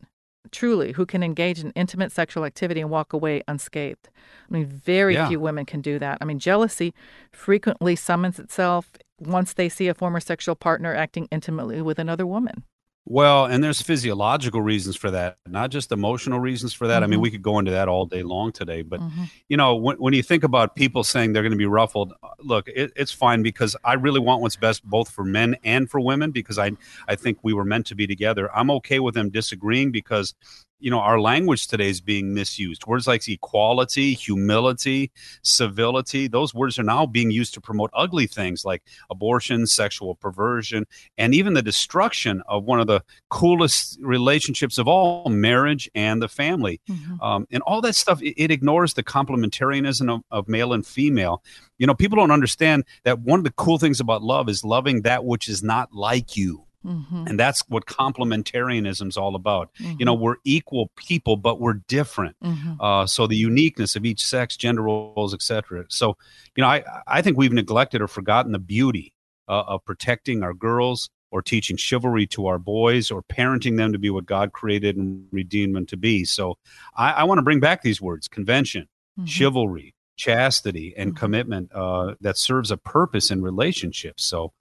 truly 0.51 0.93
who 0.93 1.05
can 1.05 1.23
engage 1.23 1.59
in 1.63 1.71
intimate 1.71 2.11
sexual 2.11 2.45
activity 2.45 2.81
and 2.81 2.89
walk 2.89 3.13
away 3.13 3.41
unscathed. 3.47 4.09
I 4.49 4.53
mean, 4.53 4.65
very 4.65 5.13
Yeah. 5.15 5.27
few 5.27 5.39
women 5.39 5.65
can 5.65 5.81
do 5.81 5.99
that. 5.99 6.17
I 6.21 6.25
mean, 6.25 6.39
jealousy 6.39 6.93
frequently 7.31 7.95
summons 7.95 8.39
itself 8.39 8.91
once 9.19 9.53
they 9.53 9.69
see 9.69 9.87
a 9.87 9.93
former 9.93 10.19
sexual 10.19 10.55
partner 10.55 10.95
acting 10.95 11.27
intimately 11.31 11.81
with 11.81 11.99
another 11.99 12.25
woman. 12.25 12.63
Well, 13.11 13.45
and 13.45 13.63
there's 13.63 13.81
physiological 13.81 14.61
reasons 14.61 14.95
for 14.95 15.09
that, 15.09 15.37
not 15.47 15.71
just 15.71 15.91
emotional 15.91 16.39
reasons 16.39 16.73
for 16.73 16.87
that. 16.87 17.01
I 17.01 17.07
mean, 17.07 17.17
Mhm. 17.17 17.23
we 17.23 17.31
could 17.31 17.41
go 17.41 17.57
into 17.57 17.71
that 17.71 17.87
all 17.87 18.05
day 18.05 18.21
long 18.21 18.51
today, 18.51 18.83
but 18.83 19.01
Mhm. 19.01 19.31
you 19.49 19.57
know, 19.57 19.75
when, 19.75 19.97
when 19.97 20.13
you 20.13 20.21
think 20.21 20.43
about 20.43 20.75
people 20.75 21.03
saying 21.03 21.33
they're 21.33 21.41
going 21.41 21.51
to 21.51 21.57
be 21.57 21.65
ruffled, 21.65 22.13
uh, 22.21 22.27
look, 22.37 22.67
it, 22.67 22.93
it's 22.95 23.11
fine 23.11 23.41
because 23.41 23.75
I 23.83 23.93
really 23.93 24.19
want 24.19 24.43
what's 24.43 24.55
best 24.57 24.83
both 24.83 25.09
for 25.09 25.23
men 25.25 25.55
and 25.63 25.89
for 25.89 25.99
women 25.99 26.29
because 26.29 26.59
I 26.59 26.73
I 27.07 27.15
think 27.15 27.39
we 27.41 27.51
were 27.51 27.65
meant 27.65 27.87
to 27.87 27.95
be 27.95 28.05
together. 28.05 28.55
I'm 28.55 28.69
okay 28.71 28.99
with 28.99 29.15
them 29.15 29.31
disagreeing 29.31 29.91
because 29.91 30.35
you 30.79 30.89
know 30.91 30.99
our 30.99 31.19
language 31.19 31.67
today 31.67 31.89
is 31.89 32.01
being 32.01 32.33
misused. 32.33 32.85
Words 32.87 33.07
like 33.07 33.27
equality, 33.27 34.13
humility, 34.13 35.11
civility, 35.43 36.27
those 36.27 36.53
words 36.53 36.79
are 36.79 36.83
now 36.83 37.05
being 37.05 37.31
used 37.31 37.53
to 37.55 37.61
promote 37.61 37.89
ugly 37.93 38.27
things 38.27 38.63
like 38.65 38.83
abortion, 39.09 39.67
sexual 39.67 40.15
perversion, 40.15 40.85
and 41.17 41.33
even 41.35 41.53
the 41.53 41.61
destruction 41.61 42.41
of 42.47 42.63
one 42.63 42.79
of 42.79 42.87
the 42.87 43.03
coolest 43.29 43.97
relationships 44.01 44.77
of 44.77 44.87
all, 44.87 45.29
marriage 45.29 45.89
and 45.95 46.21
the 46.21 46.27
family 46.27 46.79
Mhm. 46.89 47.21
um, 47.21 47.47
and 47.51 47.61
all 47.63 47.81
that 47.81 47.95
stuff 47.95 48.21
it, 48.21 48.33
it 48.41 48.51
ignores 48.51 48.93
the 48.93 49.03
complementarianism 49.03 50.09
of, 50.13 50.21
of 50.31 50.47
male 50.47 50.73
and 50.73 50.85
female 50.85 51.43
you 51.77 51.85
know 51.87 51.93
people 51.93 52.15
don't 52.15 52.31
understand 52.31 52.83
that 53.03 53.19
one 53.19 53.39
of 53.39 53.43
the 53.43 53.51
cool 53.51 53.77
things 53.77 53.99
about 53.99 54.23
love 54.23 54.49
is 54.49 54.63
loving 54.63 55.01
that 55.03 55.25
which 55.25 55.47
is 55.49 55.61
not 55.63 55.93
like 55.93 56.35
you 56.35 56.63
Mhm. 56.85 57.27
and 57.29 57.39
that's 57.39 57.61
what 57.67 57.85
complementarianism 57.85 59.07
is 59.09 59.17
all 59.17 59.35
about 59.35 59.69
you 59.97 60.05
know 60.05 60.13
we're 60.13 60.37
equal 60.45 60.89
people 60.95 61.35
but 61.35 61.59
we're 61.59 61.73
different 61.87 62.35
Mhm. 62.43 62.77
uh, 62.79 63.05
so 63.05 63.27
the 63.27 63.35
uniqueness 63.35 63.95
of 63.95 64.05
each 64.05 64.25
sex 64.25 64.55
gender 64.55 64.83
roles 64.83 65.33
etc 65.33 65.85
so 65.89 66.15
you 66.55 66.61
know 66.61 66.67
i 66.69 66.83
i 67.07 67.21
think 67.21 67.37
we've 67.37 67.51
neglected 67.53 68.01
or 68.01 68.07
forgotten 68.07 68.51
the 68.53 68.59
beauty 68.59 69.13
uh, 69.47 69.63
of 69.67 69.83
protecting 69.83 70.43
our 70.43 70.53
girls 70.53 71.09
or 71.31 71.41
teaching 71.41 71.75
chivalry 71.77 72.25
to 72.27 72.47
our 72.47 72.57
boys 72.59 73.11
or 73.11 73.21
parenting 73.23 73.77
them 73.77 73.91
to 73.91 73.99
be 73.99 74.09
what 74.09 74.25
god 74.25 74.51
created 74.53 74.95
and 74.95 75.27
redeemed 75.31 75.75
them 75.75 75.85
to 75.85 75.97
be 75.97 76.23
so 76.23 76.57
i, 76.95 77.11
I 77.11 77.23
want 77.25 77.39
to 77.39 77.43
bring 77.43 77.59
back 77.59 77.81
these 77.81 78.01
words 78.01 78.27
convention 78.27 78.87
Mhm. 79.19 79.27
chivalry 79.27 79.93
chastity 80.15 80.93
and 80.97 81.13
Mhm. 81.13 81.17
commitment 81.17 81.71
uh, 81.73 82.15
that 82.21 82.37
serves 82.37 82.71
a 82.71 82.77
purpose 82.77 83.31
in 83.31 83.41
relationships 83.41 84.23
so 84.23 84.53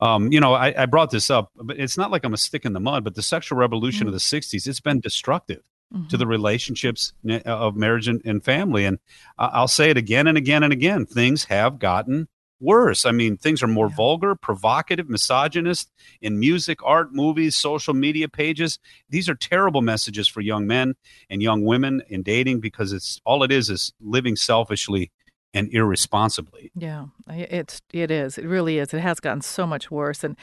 um, 0.00 0.30
you 0.32 0.40
know 0.40 0.52
I, 0.54 0.82
I 0.82 0.86
brought 0.86 1.10
this 1.10 1.30
up 1.30 1.50
but 1.56 1.78
it's 1.78 1.96
not 1.96 2.10
like 2.10 2.24
i'm 2.24 2.34
a 2.34 2.38
stick 2.38 2.64
in 2.64 2.72
the 2.74 2.80
mud 2.80 3.04
but 3.04 3.14
the 3.14 3.22
sexual 3.22 3.58
revolution 3.58 4.06
of 4.06 4.12
the 4.12 4.18
60s 4.18 4.66
it's 4.66 4.80
been 4.80 5.00
destructive 5.00 5.62
to 6.08 6.16
Mhm. 6.16 6.18
the 6.18 6.26
relationships 6.26 7.12
of 7.44 7.76
marriage 7.76 8.08
and, 8.08 8.20
and 8.24 8.44
family. 8.44 8.84
And 8.84 8.98
I'll 9.38 9.68
say 9.68 9.88
it 9.90 9.96
again 9.96 10.26
and 10.26 10.36
again 10.36 10.64
and 10.64 10.72
again. 10.72 11.06
Things 11.06 11.44
have 11.44 11.78
gotten 11.78 12.26
worse. 12.58 13.06
I 13.06 13.12
mean, 13.12 13.36
things 13.36 13.62
are 13.62 13.68
more 13.68 13.86
Yeah. 13.88 13.94
vulgar, 13.94 14.34
provocative, 14.34 15.08
misogynist 15.08 15.92
in 16.20 16.40
music, 16.40 16.80
art, 16.82 17.14
movies, 17.14 17.56
social 17.56 17.94
media 17.94 18.28
pages. 18.28 18.80
These 19.08 19.28
are 19.28 19.36
terrible 19.36 19.80
messages 19.80 20.26
for 20.26 20.40
young 20.40 20.66
men 20.66 20.94
and 21.30 21.40
young 21.40 21.64
women 21.64 22.02
in 22.08 22.24
dating 22.24 22.58
because 22.58 22.92
it's 22.92 23.20
all 23.24 23.44
it 23.44 23.52
is 23.52 23.70
is 23.70 23.92
living 24.00 24.34
selfishly 24.34 25.12
and 25.54 25.72
irresponsibly. 25.72 26.70
Yeah, 26.74 27.06
it's 27.28 27.80
it 27.92 28.10
is. 28.10 28.38
It 28.38 28.44
really 28.46 28.78
is. 28.78 28.92
It 28.92 29.00
has 29.00 29.20
gotten 29.20 29.40
so 29.40 29.66
much 29.66 29.90
worse, 29.90 30.22
and 30.24 30.36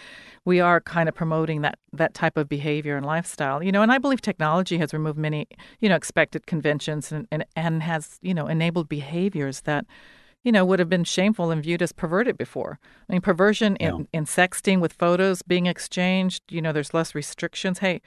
we 0.46 0.60
are 0.60 0.82
kind 0.82 1.08
of 1.08 1.16
promoting 1.16 1.62
that 1.62 1.78
that 1.92 2.14
type 2.14 2.38
of 2.38 2.50
behavior 2.50 2.98
and 2.98 3.06
lifestyle. 3.06 3.62
You 3.64 3.72
know, 3.72 3.82
and 3.82 3.92
I 3.92 3.98
believe 4.00 4.22
technology 4.22 4.78
has 4.80 4.94
removed 4.94 5.18
many 5.18 5.48
you 5.80 5.90
know 5.90 5.96
expected 5.96 6.48
conventions 6.48 7.12
and 7.12 7.28
and, 7.32 7.46
and 7.56 7.84
has 7.84 8.20
you 8.22 8.34
know 8.34 8.48
enabled 8.48 8.90
behaviors 8.90 9.62
that 9.62 9.86
you 10.44 10.52
know 10.52 10.66
would 10.66 10.80
have 10.80 10.90
been 10.90 11.04
shameful 11.04 11.52
and 11.52 11.62
viewed 11.62 11.82
as 11.82 11.92
perverted 11.92 12.38
before. 12.38 12.80
I 13.08 13.14
mean, 13.14 13.22
perversion 13.22 13.76
in, 13.78 13.96
Yeah. 13.98 14.04
in 14.20 14.26
sexting 14.26 14.80
with 14.80 14.94
photos 14.94 15.42
being 15.44 15.68
exchanged. 15.68 16.44
You 16.50 16.62
know, 16.62 16.72
there's 16.72 16.94
less 16.94 17.14
restrictions. 17.16 17.80
Hey. 17.80 18.02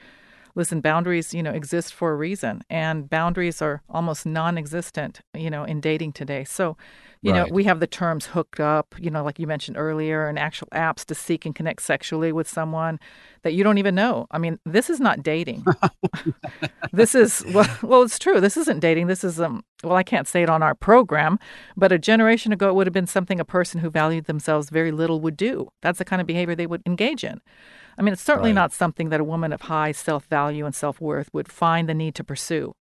Listen, 0.57 0.81
boundaries, 0.81 1.35
you 1.35 1.43
know, 1.43 1.51
exist 1.51 1.93
for 1.93 2.11
a 2.11 2.15
reason, 2.15 2.63
and 2.67 3.07
boundaries 3.09 3.61
are 3.61 3.83
almost 3.89 4.25
non-existent, 4.25 5.21
you 5.35 5.51
know, 5.51 5.63
in 5.63 5.79
dating 5.79 6.11
today. 6.11 6.43
So, 6.43 6.75
you 7.21 7.31
right. 7.31 7.47
know, 7.47 7.53
we 7.53 7.63
have 7.65 7.79
the 7.79 7.85
terms 7.85 8.25
hooked 8.25 8.59
up, 8.59 8.95
you 8.99 9.11
know, 9.11 9.23
like 9.23 9.37
you 9.37 9.45
mentioned 9.45 9.77
earlier, 9.77 10.27
and 10.27 10.39
actual 10.39 10.67
apps 10.73 11.05
to 11.05 11.15
seek 11.15 11.45
and 11.45 11.53
connect 11.53 11.83
sexually 11.83 12.31
with 12.31 12.47
someone 12.49 12.99
that 13.43 13.53
you 13.53 13.63
don't 13.63 13.77
even 13.77 13.93
know. 13.93 14.25
I 14.31 14.39
mean, 14.39 14.59
this 14.65 14.89
is 14.89 14.99
not 14.99 15.21
dating. 15.21 15.63
this 16.91 17.13
is 17.13 17.45
well, 17.53 17.77
well, 17.83 18.01
it's 18.01 18.17
true. 18.17 18.41
This 18.41 18.57
isn't 18.57 18.79
dating. 18.79 19.07
This 19.07 19.23
is 19.23 19.39
um. 19.39 19.63
Well, 19.83 19.95
I 19.95 20.01
can't 20.01 20.27
say 20.27 20.41
it 20.41 20.49
on 20.49 20.63
our 20.63 20.73
program, 20.73 21.37
but 21.75 21.91
a 21.91 21.99
generation 21.99 22.51
ago, 22.51 22.69
it 22.69 22.73
would 22.73 22.87
have 22.87 22.95
been 22.95 23.05
something 23.05 23.39
a 23.39 23.45
person 23.45 23.79
who 23.79 23.91
valued 23.91 24.25
themselves 24.25 24.71
very 24.71 24.91
little 24.91 25.21
would 25.21 25.37
do. 25.37 25.69
That's 25.83 25.99
the 25.99 26.05
kind 26.05 26.19
of 26.19 26.25
behavior 26.25 26.55
they 26.55 26.65
would 26.65 26.81
engage 26.87 27.23
in. 27.23 27.41
I 27.97 28.01
mean, 28.03 28.13
it's 28.13 28.21
certainly 28.21 28.51
right. 28.51 28.55
not 28.55 28.73
something 28.73 29.09
that 29.09 29.19
a 29.19 29.23
woman 29.23 29.51
of 29.51 29.61
high 29.61 29.91
self 29.91 30.25
value 30.25 30.65
and 30.65 30.75
self 30.75 31.01
worth 31.01 31.29
would 31.33 31.51
find 31.51 31.89
the 31.89 31.93
need 31.93 32.15
to 32.15 32.23
pursue. 32.23 32.73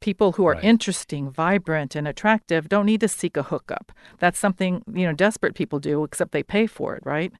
People 0.00 0.32
who 0.32 0.44
are 0.46 0.54
right. 0.54 0.64
interesting, 0.64 1.30
vibrant, 1.30 1.94
and 1.94 2.06
attractive 2.06 2.68
don't 2.68 2.86
need 2.86 3.00
to 3.00 3.08
seek 3.08 3.36
a 3.36 3.44
hookup. 3.44 3.92
That's 4.18 4.38
something, 4.38 4.82
you 4.92 5.06
know, 5.06 5.12
desperate 5.14 5.54
people 5.54 5.78
do, 5.78 6.04
except 6.04 6.32
they 6.32 6.42
pay 6.42 6.66
for 6.66 6.94
it, 6.94 7.02
right? 7.06 7.32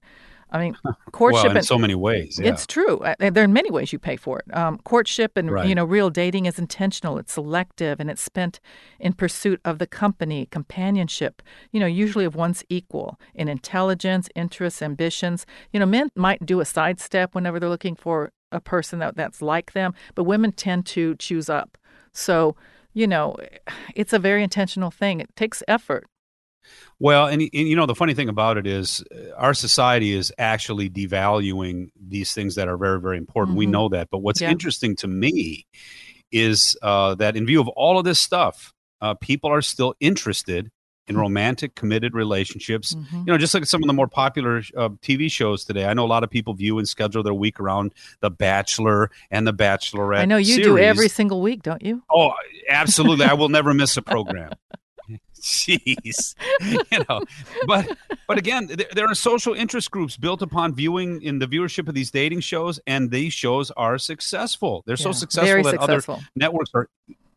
I 0.55 0.61
mean, 0.61 0.79
courtship 1.13 1.49
well, 1.49 1.57
in 1.57 1.63
so 1.65 1.77
many 1.77 1.97
ways. 1.97 2.39
Yeah. 2.41 2.51
It's 2.51 2.65
true. 2.67 3.05
There 3.19 3.45
are 3.45 3.49
many 3.49 3.71
ways 3.71 3.93
you 3.93 3.99
pay 3.99 4.17
for 4.17 4.39
it. 4.39 4.57
Um, 4.57 4.79
courtship 4.85 5.37
and 5.37 5.51
right. 5.51 5.69
you 5.69 5.75
know 5.75 5.85
real 5.85 6.11
dating 6.11 6.47
is 6.47 6.59
intentional. 6.59 7.19
It's 7.19 7.33
selective 7.33 7.99
and 7.99 8.09
it's 8.09 8.23
spent 8.23 8.61
in 9.01 9.13
pursuit 9.13 9.61
of 9.65 9.79
the 9.81 9.87
company, 9.87 10.47
companionship. 10.47 11.43
You 11.73 11.81
know, 11.81 11.87
usually 11.87 12.25
of 12.25 12.37
one's 12.37 12.63
equal 12.69 13.19
in 13.35 13.49
intelligence, 13.49 14.29
interests, 14.37 14.81
ambitions. 14.81 15.45
You 15.73 15.81
know, 15.81 15.87
men 15.87 16.09
might 16.15 16.47
do 16.47 16.61
a 16.61 16.65
sidestep 16.65 17.35
whenever 17.35 17.59
they're 17.59 17.69
looking 17.69 17.97
for 17.97 18.31
a 18.53 18.61
person 18.61 19.01
that 19.01 19.17
that's 19.17 19.43
like 19.43 19.73
them, 19.73 19.93
but 20.15 20.23
women 20.23 20.53
tend 20.53 20.87
to 20.87 21.17
choose 21.17 21.51
up. 21.51 21.77
So 22.13 22.55
you 22.97 23.09
know, 23.09 23.37
it's 23.97 24.13
a 24.13 24.21
very 24.21 24.45
intentional 24.45 24.93
thing. 24.93 25.19
It 25.19 25.35
takes 25.35 25.65
effort. 25.67 26.07
Well, 26.99 27.27
and, 27.27 27.43
and, 27.43 27.51
you 27.53 27.77
know 27.77 27.87
the 27.87 27.95
funny 27.95 28.15
thing 28.15 28.29
about 28.29 28.57
it 28.57 28.67
is 28.67 29.05
uh, 29.13 29.35
our 29.37 29.55
society 29.55 30.13
is 30.13 30.33
actually 30.39 30.91
devaluing 30.91 31.91
these 32.01 32.33
things 32.33 32.55
that 32.55 32.69
are 32.69 32.77
very 32.77 33.01
very 33.01 33.19
important. 33.19 33.53
Mm-hmm. 33.53 33.59
We 33.59 33.67
know 33.67 33.89
that, 33.91 34.09
but 34.11 34.19
what's 34.19 34.41
yeah. 34.41 34.51
interesting 34.51 34.97
to 34.97 35.09
me 35.09 35.67
is 36.33 36.77
uh, 36.83 37.15
that 37.17 37.37
in 37.37 37.47
view 37.47 37.61
of 37.61 37.69
all 37.69 37.99
of 37.99 38.05
this 38.05 38.19
stuff, 38.19 38.73
uh, 39.01 39.15
people 39.15 39.51
are 39.51 39.63
still 39.63 39.95
interested 40.01 40.71
in 41.07 41.15
mm-hmm. 41.15 41.23
romantic 41.23 41.75
committed 41.75 42.15
relationships 42.15 42.95
mm-hmm. 42.95 43.19
you 43.19 43.25
know 43.27 43.39
just 43.39 43.53
like 43.55 43.67
some 43.67 43.83
of 43.83 43.87
the 43.87 43.93
more 43.93 44.09
popular 44.09 44.63
uh, 44.77 44.89
tv 45.03 45.31
shows 45.31 45.65
today 45.65 45.85
i 45.85 45.93
know 45.93 46.05
a 46.05 46.09
lot 46.09 46.25
of 46.25 46.31
people 46.31 46.55
view 46.55 46.79
and 46.79 46.89
schedule 46.89 47.23
their 47.23 47.35
week 47.35 47.61
around 47.61 47.93
the 48.21 48.31
bachelor 48.31 49.11
and 49.31 49.47
the 49.47 49.53
bachelorette 49.53 50.21
i 50.21 50.25
know 50.25 50.37
you 50.37 50.55
series. 50.55 50.67
do 50.67 50.79
every 50.79 51.09
single 51.09 51.43
week 51.43 51.63
don't 51.63 51.83
you 51.83 52.03
oh 52.11 52.33
absolutely 52.69 53.27
i 53.27 53.35
will 53.35 53.49
never 53.49 53.75
miss 53.75 53.97
a 53.97 54.03
program 54.03 54.51
Jeez, 55.45 56.35
you 56.91 57.05
know, 57.07 57.23
but 57.67 57.99
but 58.27 58.39
again, 58.39 58.67
there, 58.67 58.87
there, 58.95 59.11
are 59.11 59.15
social 59.15 59.53
interest 59.53 59.91
groups 59.91 60.17
built 60.17 60.41
upon 60.41 60.75
viewing 60.75 61.21
in 61.21 61.39
the 61.39 61.47
viewership 61.47 61.87
of 61.87 61.95
these 61.95 62.11
dating 62.11 62.41
shows, 62.41 62.81
and 62.87 63.11
these 63.11 63.35
shows 63.35 63.71
are 63.73 63.99
successful. 63.99 64.83
They're 64.87 64.97
yeah, 64.99 65.05
so 65.05 65.13
successful 65.13 65.63
that 65.65 65.81
successful. 65.81 66.15
other 66.15 66.25
networks 66.35 66.71
are. 66.73 66.89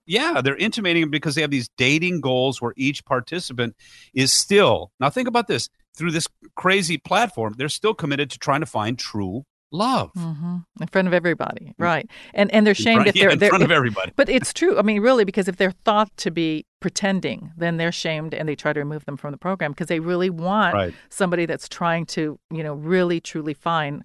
Yeah, 0.06 0.40
they're 0.42 0.56
intimating 0.56 1.02
them 1.02 1.10
because 1.10 1.36
they 1.36 1.42
have 1.42 1.52
these 1.52 1.68
dating 1.78 2.22
goals 2.22 2.62
where 2.62 2.74
each 2.78 3.04
participant 3.04 3.76
is 4.14 4.34
still 4.34 4.92
now. 5.02 5.10
Think 5.10 5.28
about 5.28 5.48
this 5.48 5.68
through 5.98 6.12
this 6.12 6.28
crazy 6.56 6.98
platform. 6.98 7.56
They're 7.58 7.68
still 7.68 7.94
committed 7.94 8.30
to 8.32 8.40
trying 8.40 8.62
to 8.62 8.68
find 8.68 8.98
true 8.98 9.44
love. 9.72 10.12
Mm-hmm. 10.14 10.58
in 10.82 10.88
front 10.88 11.08
of 11.08 11.14
everybody 11.14 11.74
right. 11.78 12.10
And 12.34 12.52
and 12.52 12.66
they're 12.66 12.76
shamed 12.76 13.04
front, 13.04 13.08
if 13.10 13.16
they're, 13.16 13.30
yeah, 13.30 13.34
in 13.34 13.40
they're 13.40 13.50
front 13.50 13.64
of 13.64 13.72
everybody. 13.72 14.12
But 14.16 14.30
it's 14.30 14.54
true. 14.54 14.78
I 14.78 14.82
mean 14.82 15.02
really 15.02 15.26
because 15.26 15.48
if 15.48 15.58
they're 15.58 15.72
thought 15.72 16.16
to 16.18 16.32
be 16.32 16.66
pretending 16.80 17.52
then 17.58 17.78
they're 17.78 17.92
shamed 17.92 18.34
and 18.34 18.48
they 18.48 18.56
try 18.56 18.72
to 18.72 18.80
remove 18.80 19.06
them 19.06 19.18
from 19.18 19.32
the 19.32 19.38
program 19.38 19.72
because 19.72 19.88
they 19.88 20.00
really 20.00 20.30
want 20.30 20.74
right. 20.74 20.94
somebody 21.10 21.46
that's 21.46 21.68
trying 21.68 22.06
to 22.06 22.40
you 22.52 22.64
know 22.64 22.74
really 22.74 23.20
truly 23.20 23.54
find 23.54 24.04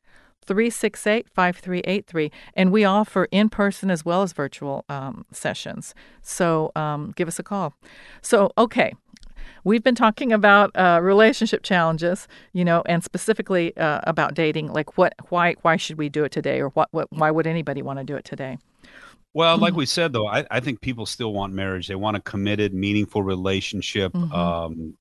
368 0.49 1.29
5383. 1.29 2.31
And 2.55 2.71
we 2.71 2.83
offer 2.83 3.27
in 3.31 3.49
person 3.49 3.91
as 3.91 4.03
well 4.03 4.23
as 4.23 4.33
virtual 4.33 4.83
um, 4.89 5.25
sessions. 5.31 5.93
So 6.23 6.71
um, 6.75 7.13
give 7.15 7.27
us 7.27 7.37
a 7.37 7.43
call. 7.43 7.75
So, 8.23 8.51
okay. 8.57 8.93
We've 9.63 9.83
been 9.83 9.95
talking 9.95 10.31
about 10.31 10.71
uh, 10.75 10.99
relationship 11.03 11.63
challenges, 11.63 12.27
you 12.53 12.65
know, 12.65 12.81
and 12.87 13.03
specifically 13.03 13.75
uh, 13.77 13.99
about 14.03 14.33
dating. 14.33 14.71
Like, 14.71 14.97
what, 14.97 15.13
why, 15.29 15.55
why 15.61 15.75
should 15.75 15.97
we 15.97 16.07
do 16.09 16.23
it 16.23 16.31
today, 16.31 16.61
or 16.61 16.69
what, 16.69 16.87
what, 16.91 17.11
why 17.11 17.29
would 17.29 17.45
anybody 17.45 17.81
want 17.81 17.99
to 17.99 18.05
do 18.05 18.15
it 18.15 18.23
today? 18.23 18.57
Well, 19.33 19.57
like 19.57 19.75
we 19.75 19.85
said, 19.85 20.13
though, 20.13 20.27
I, 20.27 20.45
I 20.49 20.59
think 20.59 20.81
people 20.81 21.05
still 21.05 21.33
want 21.33 21.53
marriage. 21.53 21.87
They 21.87 21.95
want 21.95 22.17
a 22.17 22.21
committed, 22.21 22.73
meaningful 22.73 23.21
relationship. 23.21 24.13
Mm-hmm. 24.13 24.33
Um, 24.33 24.97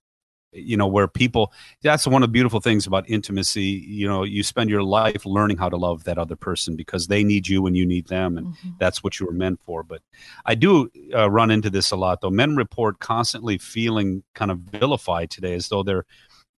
you 0.53 0.77
know 0.77 0.87
where 0.87 1.07
people 1.07 1.53
that's 1.83 2.07
one 2.07 2.23
of 2.23 2.29
the 2.29 2.33
beautiful 2.33 2.61
things 2.61 2.87
about 2.87 3.09
intimacy 3.09 3.85
you 3.87 4.09
know 4.09 4.23
you 4.23 4.43
spend 4.43 4.71
your 4.71 4.83
life 4.83 5.27
learning 5.27 5.57
how 5.59 5.69
to 5.69 5.77
love 5.77 6.05
that 6.05 6.19
other 6.19 6.37
person 6.37 6.75
because 6.75 7.07
they 7.07 7.23
need 7.23 7.47
you 7.47 7.67
and 7.67 7.77
you 7.77 7.85
need 7.85 8.07
them 8.09 8.39
and 8.39 8.49
mm-hmm. 8.49 8.71
that's 8.79 9.05
what 9.05 9.21
you 9.21 9.27
were 9.27 9.33
meant 9.33 9.61
for 9.65 9.83
but 9.83 10.01
i 10.47 10.55
do 10.55 10.91
uh, 11.15 11.31
run 11.31 11.51
into 11.51 11.69
this 11.69 11.91
a 11.91 11.97
lot 11.97 12.21
though 12.21 12.31
men 12.31 12.57
report 12.57 12.99
constantly 12.99 13.59
feeling 13.59 14.23
kind 14.35 14.51
of 14.51 14.59
vilified 14.61 15.31
today 15.31 15.55
as 15.55 15.69
though 15.69 15.83
they're 15.83 16.07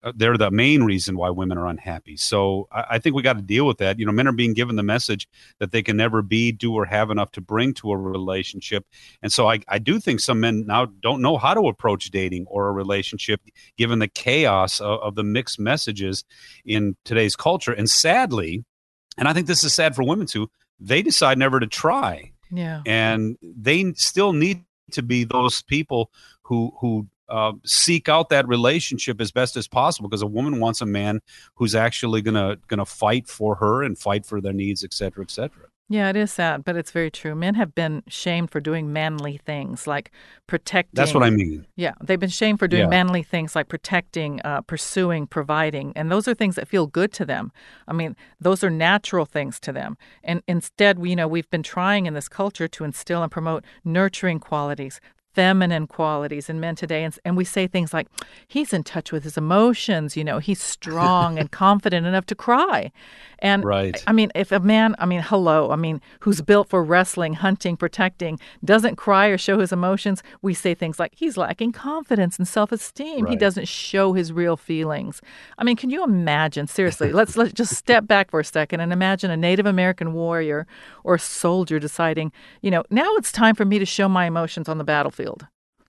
Uh, 0.01 0.13
they're 0.15 0.37
the 0.37 0.49
main 0.49 0.83
reason 0.83 1.17
why 1.17 1.29
women 1.29 1.57
are 1.57 1.67
unhappy. 1.67 2.15
So 2.15 2.67
I, 2.71 2.85
I 2.91 2.99
think 2.99 3.15
we 3.15 3.21
got 3.21 3.33
to 3.33 3.41
deal 3.41 3.65
with 3.65 3.79
that. 3.79 3.99
You 3.99 4.05
know, 4.05 4.11
men 4.11 4.27
are 4.27 4.33
being 4.33 4.53
given 4.53 4.75
the 4.75 4.83
message 4.83 5.27
that 5.59 5.71
they 5.71 5.83
can 5.83 5.97
never 5.97 6.21
be, 6.21 6.51
do, 6.51 6.73
or 6.73 6.85
have 6.85 7.11
enough 7.11 7.31
to 7.33 7.41
bring 7.41 7.73
to 7.75 7.91
a 7.91 7.97
relationship. 7.97 8.85
And 9.21 9.31
so 9.31 9.49
I, 9.49 9.59
I 9.67 9.79
do 9.79 9.99
think 9.99 10.19
some 10.21 10.39
men 10.39 10.65
now 10.65 10.85
don't 10.85 11.21
know 11.21 11.37
how 11.37 11.53
to 11.53 11.67
approach 11.67 12.11
dating 12.11 12.45
or 12.47 12.69
a 12.69 12.71
relationship 12.71 13.41
given 13.77 13.99
the 13.99 14.07
chaos 14.07 14.79
of, 14.79 14.99
of 15.01 15.15
the 15.15 15.23
mixed 15.23 15.59
messages 15.59 16.23
in 16.63 16.95
today's 17.03 17.35
culture. 17.35 17.73
And 17.73 17.89
sadly, 17.89 18.63
and 19.17 19.27
I 19.27 19.33
think 19.33 19.47
this 19.47 19.63
is 19.63 19.73
sad 19.73 19.95
for 19.95 20.03
women 20.03 20.27
too, 20.27 20.49
they 20.79 21.01
decide 21.01 21.37
never 21.37 21.59
to 21.59 21.67
try. 21.67 22.31
Yeah. 22.51 22.81
And 22.85 23.37
they 23.41 23.93
still 23.93 24.33
need 24.33 24.63
to 24.91 25.03
be 25.03 25.23
those 25.23 25.61
people 25.61 26.09
who 26.43 26.73
who 26.79 27.07
uh, 27.29 27.53
seek 27.65 28.09
out 28.09 28.29
that 28.29 28.47
relationship 28.47 29.21
as 29.21 29.31
best 29.31 29.55
as 29.57 29.67
possible 29.67 30.09
because 30.09 30.21
a 30.21 30.27
woman 30.27 30.59
wants 30.59 30.81
a 30.81 30.85
man 30.85 31.21
who's 31.55 31.75
actually 31.75 32.21
gonna 32.21 32.57
gonna 32.67 32.85
fight 32.85 33.27
for 33.27 33.55
her 33.55 33.83
and 33.83 33.97
fight 33.97 34.25
for 34.25 34.41
their 34.41 34.53
needs, 34.53 34.83
et 34.83 34.93
cetera, 34.93 35.23
et 35.23 35.31
cetera. 35.31 35.65
Yeah, 35.91 36.11
it 36.11 36.15
is 36.15 36.31
sad, 36.31 36.63
but 36.65 36.75
it's 36.75 36.91
very 36.91 37.09
true. 37.09 37.33
Men 37.33 37.55
have 37.55 37.73
been 37.73 38.03
shamed 38.07 38.51
for 38.51 38.59
doing 38.59 38.93
manly 38.93 39.37
things 39.43 39.87
like 39.87 40.11
protecting. 40.45 40.91
That's 40.93 41.15
what 41.15 41.23
I 41.23 41.31
mean. 41.31 41.65
Yeah, 41.77 41.93
they've 42.03 42.19
been 42.19 42.29
shamed 42.29 42.59
for 42.59 42.67
doing 42.67 42.83
Yeah. 42.83 42.89
manly 42.89 43.23
things 43.23 43.55
like 43.55 43.69
protecting, 43.69 44.39
uh, 44.45 44.61
pursuing, 44.61 45.25
providing, 45.25 45.93
and 45.95 46.11
those 46.11 46.27
are 46.27 46.35
things 46.35 46.55
that 46.57 46.67
feel 46.67 46.85
good 46.85 47.11
to 47.13 47.25
them. 47.25 47.51
I 47.87 47.93
mean, 47.93 48.15
those 48.39 48.63
are 48.63 48.69
natural 48.69 49.25
things 49.25 49.59
to 49.61 49.71
them. 49.71 49.97
And 50.23 50.43
instead, 50.47 51.03
you 51.03 51.15
know, 51.15 51.27
we've 51.27 51.49
been 51.49 51.63
trying 51.63 52.05
in 52.05 52.13
this 52.13 52.29
culture 52.29 52.67
to 52.67 52.83
instill 52.83 53.23
and 53.23 53.31
promote 53.31 53.65
nurturing 53.83 54.39
qualities. 54.39 55.01
Feminine 55.39 55.87
qualities 55.87 56.49
in 56.49 56.59
men 56.59 56.75
today, 56.75 57.05
and, 57.05 57.17
and 57.23 57.37
we 57.37 57.45
say 57.45 57.65
things 57.65 57.93
like, 57.93 58.07
"He's 58.45 58.73
in 58.73 58.83
touch 58.83 59.13
with 59.13 59.23
his 59.23 59.37
emotions," 59.37 60.17
you 60.17 60.23
know, 60.25 60.39
"He's 60.39 60.61
strong 60.61 61.39
and 61.39 61.49
confident 61.65 62.05
enough 62.05 62.25
to 62.25 62.35
cry," 62.35 62.91
and 63.39 63.63
Right. 63.63 64.03
I 64.07 64.11
mean, 64.11 64.31
if 64.35 64.51
a 64.51 64.59
man, 64.59 64.95
I 64.99 65.05
mean, 65.05 65.21
hello, 65.21 65.71
I 65.71 65.75
mean, 65.75 66.01
who's 66.21 66.41
built 66.41 66.67
for 66.67 66.83
wrestling, 66.83 67.35
hunting, 67.35 67.77
protecting, 67.77 68.39
doesn't 68.65 68.95
cry 68.95 69.27
or 69.27 69.37
show 69.37 69.59
his 69.59 69.71
emotions, 69.71 70.23
we 70.41 70.53
say 70.53 70.73
things 70.73 70.99
like 70.99 71.13
he's 71.15 71.37
lacking 71.37 71.71
confidence 71.71 72.37
and 72.37 72.47
self-esteem. 72.47 73.27
He 73.27 73.35
doesn't 73.35 73.67
show 73.67 74.13
his 74.13 74.33
real 74.33 74.57
feelings. 74.57 75.21
I 75.57 75.63
mean, 75.63 75.77
can 75.77 75.89
you 75.89 76.03
imagine? 76.03 76.67
Seriously, 76.67 77.11
let's 77.13 77.37
let's 77.37 77.53
just 77.53 77.75
step 77.75 78.07
back 78.07 78.31
for 78.31 78.39
a 78.39 78.45
second 78.45 78.79
and 78.81 78.91
imagine 78.91 79.31
a 79.31 79.37
Native 79.37 79.65
American 79.65 80.13
warrior 80.13 80.67
or 81.03 81.17
soldier 81.17 81.79
deciding, 81.79 82.31
you 82.61 82.71
know, 82.71 82.83
now 82.89 83.15
it's 83.15 83.31
time 83.31 83.55
for 83.55 83.65
me 83.65 83.79
to 83.79 83.85
show 83.85 84.09
my 84.09 84.25
emotions 84.25 84.67
on 84.67 84.77
the 84.77 84.83
battlefield. 84.83 85.28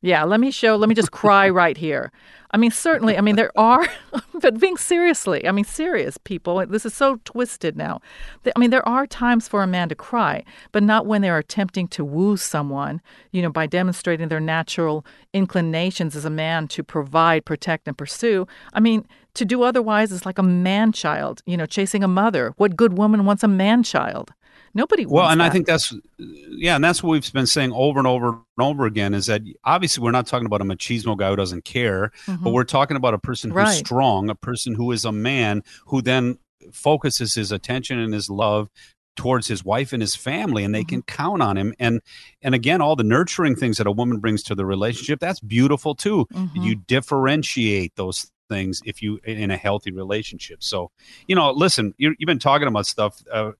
Yeah, 0.02 0.24
let 0.24 0.40
me 0.40 0.50
show, 0.50 0.76
let 0.76 0.88
me 0.88 0.94
just 0.94 1.10
cry 1.10 1.48
right 1.62 1.76
here. 1.76 2.10
I 2.52 2.56
mean, 2.56 2.70
certainly, 2.70 3.16
I 3.16 3.20
mean, 3.20 3.36
there 3.36 3.56
are, 3.56 3.86
but 4.40 4.58
being 4.58 4.76
seriously, 4.76 5.46
I 5.46 5.52
mean, 5.52 5.64
serious 5.64 6.16
people, 6.18 6.64
this 6.66 6.84
is 6.86 6.94
so 6.94 7.20
twisted 7.24 7.76
now. 7.76 8.00
I 8.44 8.58
mean, 8.58 8.70
there 8.70 8.86
are 8.88 9.06
times 9.06 9.46
for 9.46 9.62
a 9.62 9.68
man 9.68 9.88
to 9.90 9.94
cry, 9.94 10.42
but 10.72 10.82
not 10.82 11.06
when 11.06 11.22
they're 11.22 11.38
attempting 11.38 11.86
to 11.88 12.04
woo 12.04 12.36
someone, 12.36 13.02
you 13.30 13.42
know, 13.42 13.50
by 13.50 13.66
demonstrating 13.66 14.28
their 14.28 14.40
natural 14.40 15.04
inclinations 15.32 16.16
as 16.16 16.24
a 16.24 16.30
man 16.30 16.66
to 16.68 16.82
provide, 16.82 17.44
protect, 17.44 17.86
and 17.86 17.96
pursue. 17.96 18.48
I 18.72 18.80
mean, 18.80 19.06
to 19.34 19.44
do 19.44 19.62
otherwise 19.62 20.10
is 20.10 20.26
like 20.26 20.38
a 20.38 20.42
man 20.42 20.92
child, 20.92 21.42
you 21.46 21.56
know, 21.56 21.66
chasing 21.66 22.02
a 22.02 22.08
mother. 22.08 22.52
What 22.56 22.74
good 22.74 22.96
woman 22.96 23.26
wants 23.26 23.44
a 23.44 23.48
man 23.48 23.84
child? 23.84 24.32
Nobody 24.72 25.04
Well, 25.06 25.28
and 25.28 25.42
I 25.42 25.50
think 25.50 25.66
that's 25.66 25.92
yeah, 26.18 26.76
and 26.76 26.84
that's 26.84 27.02
what 27.02 27.10
we've 27.10 27.32
been 27.32 27.46
saying 27.46 27.72
over 27.72 27.98
and 27.98 28.06
over 28.06 28.28
and 28.28 28.38
over 28.58 28.86
again 28.86 29.14
is 29.14 29.26
that 29.26 29.42
obviously 29.64 30.02
we're 30.04 30.10
not 30.12 30.26
talking 30.26 30.46
about 30.46 30.60
a 30.60 30.64
machismo 30.64 31.16
guy 31.18 31.30
who 31.30 31.36
doesn't 31.36 31.64
care, 31.64 32.12
but 32.26 32.50
we're 32.52 32.64
talking 32.64 32.96
about 32.96 33.14
a 33.14 33.18
person 33.18 33.50
who's 33.50 33.56
Mm-hmm. 33.58 33.66
Right. 33.66 33.76
strong, 33.86 34.30
a 34.30 34.34
person 34.34 34.74
who 34.74 34.92
is 34.92 35.04
a 35.04 35.12
man 35.12 35.62
who 35.86 36.02
then 36.02 36.38
focuses 36.72 37.34
his 37.34 37.50
attention 37.52 37.98
and 37.98 38.14
his 38.14 38.30
love 38.30 38.68
towards 39.16 39.48
his 39.48 39.64
wife 39.64 39.92
and 39.92 40.00
his 40.02 40.14
family 40.14 40.62
and 40.64 40.72
they 40.74 40.80
Mm-hmm. 40.82 40.88
can 40.88 41.02
count 41.02 41.42
on 41.42 41.56
him 41.58 41.74
and 41.80 42.00
and 42.40 42.54
again 42.54 42.80
all 42.80 42.94
the 42.96 43.02
nurturing 43.02 43.56
things 43.56 43.76
that 43.78 43.86
a 43.88 43.90
woman 43.92 44.18
brings 44.18 44.42
to 44.44 44.54
the 44.54 44.64
relationship 44.64 45.18
that's 45.18 45.40
beautiful 45.40 45.94
too 45.96 46.26
Mhm. 46.32 46.64
you 46.64 46.76
differentiate 46.76 47.96
those 47.96 48.30
things 48.48 48.80
if 48.84 49.02
you 49.02 49.20
in 49.24 49.50
a 49.50 49.56
healthy 49.56 49.90
relationship 49.92 50.62
so 50.62 50.90
you 51.26 51.34
know 51.34 51.50
listen 51.50 51.92
you 51.98 52.14
you've 52.18 52.26
been 52.26 52.38
talking 52.38 52.66
about 52.68 52.86
stuff 52.86 53.22
uh, 53.32 53.50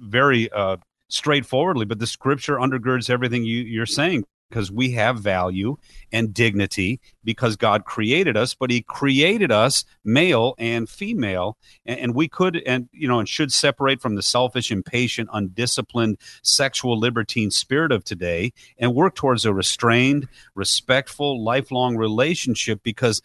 very 0.00 0.50
uh, 0.50 0.76
straightforwardly, 1.08 1.84
but 1.84 1.98
the 1.98 2.06
scripture 2.06 2.56
undergirds 2.56 3.10
everything 3.10 3.44
you, 3.44 3.60
you're 3.60 3.86
saying 3.86 4.24
because 4.50 4.70
we 4.70 4.90
have 4.90 5.20
value 5.20 5.76
and 6.12 6.34
dignity 6.34 7.00
because 7.22 7.56
God 7.56 7.84
created 7.84 8.36
us, 8.36 8.52
but 8.54 8.70
He 8.70 8.82
created 8.82 9.52
us 9.52 9.84
male 10.04 10.54
and 10.58 10.88
female, 10.88 11.56
and, 11.86 12.00
and 12.00 12.14
we 12.14 12.28
could 12.28 12.60
and 12.66 12.88
you 12.92 13.08
know 13.08 13.20
and 13.20 13.28
should 13.28 13.52
separate 13.52 14.00
from 14.00 14.16
the 14.16 14.22
selfish, 14.22 14.70
impatient, 14.70 15.30
undisciplined, 15.32 16.18
sexual 16.42 16.98
libertine 16.98 17.50
spirit 17.50 17.92
of 17.92 18.04
today 18.04 18.52
and 18.78 18.94
work 18.94 19.14
towards 19.14 19.44
a 19.44 19.54
restrained, 19.54 20.28
respectful, 20.54 21.42
lifelong 21.42 21.96
relationship 21.96 22.80
because 22.82 23.22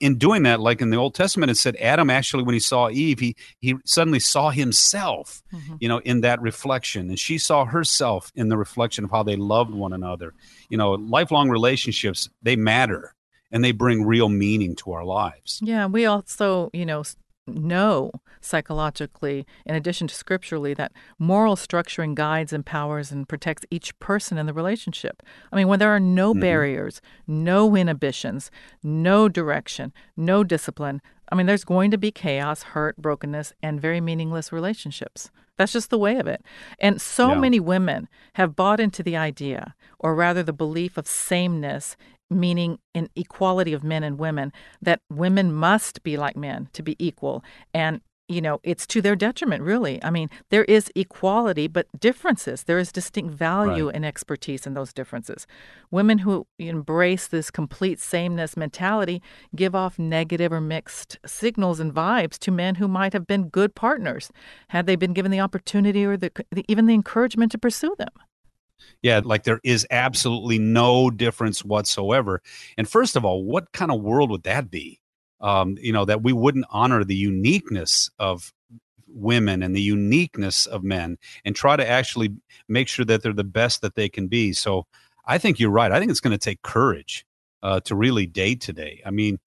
in 0.00 0.18
doing 0.18 0.42
that, 0.44 0.60
like 0.60 0.80
in 0.80 0.90
the 0.90 0.96
Old 0.96 1.14
Testament, 1.14 1.50
it 1.50 1.56
said 1.56 1.76
Adam 1.76 2.10
actually, 2.10 2.42
when 2.42 2.54
he 2.54 2.58
saw 2.60 2.90
Eve, 2.90 3.18
he 3.20 3.36
he 3.60 3.74
suddenly 3.84 4.20
saw 4.20 4.50
himself, 4.50 5.42
Mhm. 5.52 5.78
you 5.80 5.88
know, 5.88 5.98
in 5.98 6.20
that 6.22 6.40
reflection, 6.40 7.08
and 7.08 7.18
she 7.18 7.38
saw 7.38 7.64
herself 7.64 8.30
in 8.34 8.48
the 8.48 8.56
reflection 8.56 9.04
of 9.04 9.10
how 9.10 9.22
they 9.22 9.36
loved 9.36 9.72
one 9.72 9.92
another. 9.92 10.34
You 10.70 10.78
know, 10.78 10.92
lifelong 10.92 11.48
relationships 11.48 12.28
they 12.42 12.56
matter, 12.56 13.14
and 13.50 13.64
they 13.64 13.72
bring 13.72 14.04
real 14.04 14.28
meaning 14.28 14.76
to 14.76 14.92
our 14.92 15.04
lives. 15.04 15.60
Yeah, 15.62 15.86
we 15.86 16.04
also, 16.06 16.70
you 16.72 16.84
know, 16.86 17.02
know 17.54 18.10
psychologically, 18.40 19.46
in 19.66 19.74
addition 19.74 20.06
to 20.08 20.14
scripturally, 20.14 20.74
that 20.74 20.92
moral 21.18 21.56
structuring 21.56 22.14
guides, 22.14 22.52
empowers, 22.52 23.10
and 23.10 23.28
protects 23.28 23.66
each 23.70 23.98
person 23.98 24.38
in 24.38 24.46
the 24.46 24.52
relationship. 24.52 25.22
I 25.52 25.56
mean, 25.56 25.68
when 25.68 25.78
there 25.78 25.94
are 25.94 26.00
no 26.00 26.32
mm-hmm. 26.32 26.40
barriers, 26.40 27.00
no 27.26 27.74
inhibitions, 27.74 28.50
no 28.82 29.28
direction, 29.28 29.92
no 30.16 30.44
discipline, 30.44 31.02
I 31.30 31.34
mean, 31.34 31.46
there's 31.46 31.64
going 31.64 31.90
to 31.90 31.98
be 31.98 32.10
chaos, 32.10 32.62
hurt, 32.62 32.96
brokenness, 32.96 33.52
and 33.62 33.80
very 33.80 34.00
meaningless 34.00 34.52
relationships. 34.52 35.30
That's 35.56 35.72
just 35.72 35.90
the 35.90 35.98
way 35.98 36.16
of 36.18 36.26
it. 36.26 36.42
And 36.78 37.00
so 37.00 37.30
Yeah. 37.30 37.40
many 37.40 37.60
women 37.60 38.08
have 38.34 38.56
bought 38.56 38.80
into 38.80 39.02
the 39.02 39.16
idea, 39.16 39.74
or 39.98 40.14
rather 40.14 40.42
the 40.42 40.52
belief 40.52 40.96
of 40.96 41.06
sameness, 41.06 41.96
meaning 42.30 42.78
an 42.94 43.08
equality 43.16 43.72
of 43.72 43.82
men 43.82 44.02
and 44.02 44.18
women, 44.18 44.52
that 44.82 45.00
women 45.10 45.52
must 45.52 46.02
be 46.02 46.16
like 46.16 46.36
men 46.36 46.68
to 46.72 46.82
be 46.82 46.96
equal. 46.98 47.42
And 47.72 48.00
you 48.30 48.42
know, 48.42 48.60
it's 48.62 48.86
to 48.88 49.00
their 49.00 49.16
detriment, 49.16 49.62
really. 49.62 50.04
I 50.04 50.10
mean, 50.10 50.28
there 50.50 50.64
is 50.64 50.92
equality, 50.94 51.66
but 51.66 51.86
differences. 51.98 52.64
There 52.64 52.78
is 52.78 52.92
distinct 52.92 53.32
value 53.32 53.86
Right. 53.86 53.94
and 53.96 54.04
expertise 54.04 54.66
in 54.66 54.74
those 54.74 54.92
differences. 54.92 55.46
Women 55.90 56.18
who 56.18 56.46
embrace 56.58 57.26
this 57.26 57.50
complete 57.50 57.98
sameness 57.98 58.54
mentality 58.54 59.22
give 59.56 59.74
off 59.74 59.98
negative 59.98 60.52
or 60.52 60.60
mixed 60.60 61.18
signals 61.24 61.80
and 61.80 61.90
vibes 61.90 62.38
to 62.40 62.50
men 62.50 62.74
who 62.74 62.86
might 62.86 63.14
have 63.14 63.26
been 63.26 63.48
good 63.48 63.74
partners 63.74 64.30
had 64.68 64.84
they 64.84 64.94
been 64.94 65.14
given 65.14 65.30
the 65.30 65.40
opportunity 65.40 66.04
or 66.04 66.18
the, 66.18 66.30
the 66.52 66.66
even 66.68 66.84
the 66.84 66.92
encouragement 66.92 67.50
to 67.52 67.58
pursue 67.58 67.94
them. 67.96 68.10
Yeah, 69.02 69.20
like 69.24 69.44
there 69.44 69.60
is 69.64 69.86
absolutely 69.90 70.58
no 70.58 71.10
difference 71.10 71.64
whatsoever. 71.64 72.42
And 72.76 72.88
first 72.88 73.16
of 73.16 73.24
all, 73.24 73.44
what 73.44 73.72
kind 73.72 73.90
of 73.90 74.00
world 74.00 74.30
would 74.30 74.42
that 74.44 74.70
be? 74.70 75.00
Um, 75.40 75.76
you 75.80 75.92
know, 75.92 76.04
that 76.04 76.22
we 76.22 76.32
wouldn't 76.32 76.66
honor 76.70 77.04
the 77.04 77.14
uniqueness 77.14 78.10
of 78.18 78.52
women 79.06 79.62
and 79.62 79.74
the 79.74 79.80
uniqueness 79.80 80.66
of 80.66 80.82
men 80.82 81.16
and 81.44 81.54
try 81.54 81.76
to 81.76 81.88
actually 81.88 82.30
make 82.68 82.88
sure 82.88 83.04
that 83.04 83.22
they're 83.22 83.32
the 83.32 83.44
best 83.44 83.80
that 83.82 83.94
they 83.94 84.08
can 84.08 84.26
be. 84.26 84.52
So 84.52 84.86
I 85.26 85.38
think 85.38 85.60
you're 85.60 85.70
right. 85.70 85.92
I 85.92 85.98
think 85.98 86.10
it's 86.10 86.20
going 86.20 86.36
to 86.36 86.38
take 86.38 86.62
courage 86.62 87.24
uh, 87.62 87.80
to 87.80 87.94
really 87.94 88.26
date 88.26 88.60
today. 88.60 89.00
I 89.06 89.10
mean, 89.10 89.38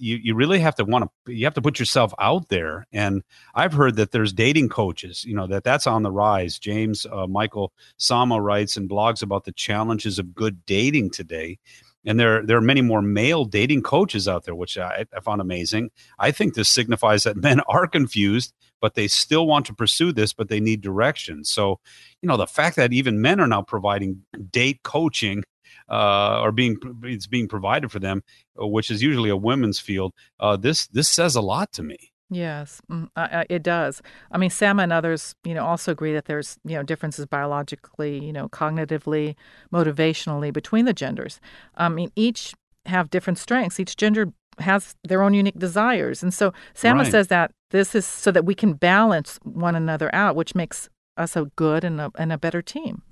you, 0.00 0.16
you 0.22 0.34
really 0.34 0.58
have 0.60 0.74
to 0.76 0.84
want 0.84 1.10
to 1.26 1.32
you 1.32 1.44
have 1.44 1.54
to 1.54 1.62
put 1.62 1.78
yourself 1.78 2.12
out 2.18 2.48
there. 2.48 2.86
And 2.92 3.22
i've 3.54 3.72
heard 3.72 3.96
that 3.96 4.10
there's 4.12 4.32
dating 4.32 4.68
coaches 4.68 5.24
you 5.24 5.34
know 5.34 5.46
that 5.46 5.64
that's 5.64 5.86
on 5.86 6.02
the 6.02 6.10
rise. 6.10 6.58
James 6.58 7.06
uh, 7.06 7.26
michael 7.26 7.72
sama 7.96 8.40
writes 8.40 8.76
and 8.76 8.88
blogs 8.88 9.22
about 9.22 9.44
the 9.44 9.52
challenges 9.52 10.18
of 10.18 10.34
good 10.34 10.64
dating 10.66 11.10
today. 11.10 11.58
And 12.04 12.18
there 12.18 12.44
there 12.44 12.56
are 12.56 12.62
many 12.62 12.80
more 12.80 13.02
male 13.02 13.44
dating 13.44 13.82
coaches 13.82 14.26
out 14.26 14.44
there 14.44 14.54
which 14.54 14.78
i, 14.78 15.04
I 15.14 15.20
found 15.20 15.40
amazing. 15.40 15.90
I 16.18 16.30
think 16.30 16.54
this 16.54 16.68
signifies 16.68 17.24
that 17.24 17.36
men 17.48 17.60
are 17.68 17.86
confused 17.86 18.54
but 18.80 18.94
they 18.94 19.08
still 19.08 19.46
want 19.46 19.66
to 19.66 19.74
pursue 19.74 20.12
this 20.12 20.32
but 20.32 20.48
they 20.48 20.60
need 20.60 20.80
direction. 20.80 21.44
So 21.44 21.78
you 22.22 22.28
know 22.28 22.36
the 22.36 22.46
fact 22.46 22.76
that 22.76 22.92
even 22.92 23.20
men 23.20 23.40
are 23.40 23.46
now 23.46 23.62
providing 23.62 24.22
date 24.50 24.82
coaching 24.82 25.44
uh, 25.90 26.40
or 26.40 26.52
being 26.52 26.76
it's 27.04 27.26
being 27.26 27.48
provided 27.48 27.90
for 27.90 27.98
them, 27.98 28.22
uh, 28.60 28.66
which 28.66 28.90
is 28.90 29.02
usually 29.02 29.30
a 29.30 29.36
women's 29.36 29.78
field. 29.78 30.12
Uh, 30.38 30.56
this 30.56 30.86
this 30.88 31.08
says 31.08 31.36
a 31.36 31.40
lot 31.40 31.72
to 31.72 31.82
me. 31.82 32.12
Yes, 32.32 32.80
mm, 32.88 33.08
it 33.50 33.64
does. 33.64 34.02
I 34.30 34.38
mean, 34.38 34.50
Sam 34.50 34.78
and 34.78 34.92
others, 34.92 35.34
you 35.42 35.52
know, 35.52 35.66
also 35.66 35.90
agree 35.90 36.12
that 36.12 36.26
there's, 36.26 36.58
you 36.64 36.76
know, 36.76 36.84
differences 36.84 37.26
biologically, 37.26 38.24
you 38.24 38.32
know, 38.32 38.48
cognitively, 38.48 39.34
motivationally 39.72 40.52
between 40.52 40.84
the 40.84 40.92
genders. 40.92 41.40
I 41.74 41.88
mean, 41.88 42.12
each 42.14 42.54
have 42.86 43.10
different 43.10 43.38
strengths. 43.38 43.80
Each 43.80 43.96
gender 43.96 44.32
has 44.60 44.94
their 45.02 45.22
own 45.22 45.34
unique 45.34 45.58
desires, 45.58 46.22
and 46.22 46.32
so 46.32 46.52
Sama 46.74 47.02
Right. 47.02 47.10
says 47.10 47.26
that 47.28 47.50
this 47.70 47.94
is 47.96 48.06
so 48.06 48.30
that 48.30 48.44
we 48.44 48.54
can 48.54 48.74
balance 48.74 49.40
one 49.42 49.74
another 49.74 50.14
out, 50.14 50.36
which 50.36 50.54
makes 50.54 50.88
us 51.16 51.34
a 51.34 51.46
good 51.56 51.82
and 51.82 52.00
a, 52.00 52.12
and 52.16 52.32
a 52.32 52.38
better 52.38 52.62
team. 52.62 53.02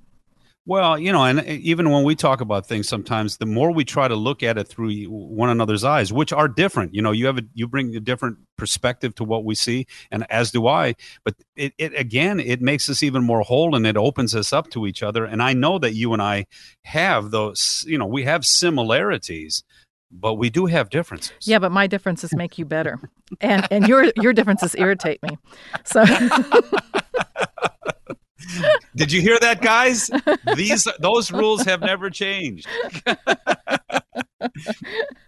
Well, 0.68 0.98
you 0.98 1.12
know, 1.12 1.24
and 1.24 1.40
uh, 1.40 1.44
even 1.46 1.88
when 1.88 2.04
we 2.04 2.14
talk 2.14 2.42
about 2.42 2.66
things, 2.66 2.86
sometimes 2.86 3.38
the 3.38 3.46
more 3.46 3.72
we 3.72 3.86
try 3.86 4.06
to 4.06 4.14
look 4.14 4.42
at 4.42 4.58
it 4.58 4.68
through 4.68 5.06
one 5.06 5.48
another's 5.48 5.82
eyes, 5.82 6.12
which 6.12 6.30
are 6.30 6.46
different. 6.46 6.94
You 6.94 7.00
know, 7.00 7.10
you 7.10 7.24
have 7.24 7.38
a, 7.38 7.42
you 7.54 7.66
bring 7.66 7.96
a 7.96 8.00
different 8.00 8.36
perspective 8.58 9.14
to 9.14 9.24
what 9.24 9.46
we 9.46 9.54
see, 9.54 9.86
and 10.10 10.30
as 10.30 10.50
do 10.50 10.66
I. 10.66 10.94
But 11.24 11.36
it, 11.56 11.72
it 11.78 11.98
again, 11.98 12.38
it 12.38 12.60
makes 12.60 12.90
us 12.90 13.02
even 13.02 13.24
more 13.24 13.40
whole, 13.40 13.74
and 13.74 13.86
it 13.86 13.96
opens 13.96 14.36
us 14.36 14.52
up 14.52 14.68
to 14.72 14.86
each 14.86 15.02
other. 15.02 15.24
And 15.24 15.42
I 15.42 15.54
know 15.54 15.78
that 15.78 15.94
you 15.94 16.12
and 16.12 16.20
I 16.20 16.44
have 16.84 17.30
those. 17.30 17.82
You 17.88 17.96
know, 17.96 18.06
we 18.06 18.24
have 18.24 18.44
similarities. 18.44 19.64
but 20.10 20.34
we 20.34 20.50
do 20.50 20.66
have 20.66 20.90
differences. 20.90 21.48
Yeah, 21.48 21.60
but 21.60 21.72
my 21.72 21.86
differences 21.86 22.34
make 22.34 22.58
you 22.58 22.66
better, 22.66 23.00
and 23.40 23.66
and 23.70 23.88
your 23.88 24.12
your 24.16 24.34
differences 24.34 24.74
irritate 24.74 25.22
me. 25.22 25.38
So. 25.86 26.04
Did 28.98 29.12
you 29.12 29.20
hear 29.20 29.38
that, 29.40 29.60
guys? 29.62 30.10
These 30.56 30.88
those 30.98 31.30
rules 31.30 31.62
have 31.64 31.80
never 31.80 32.10
changed. 32.10 32.66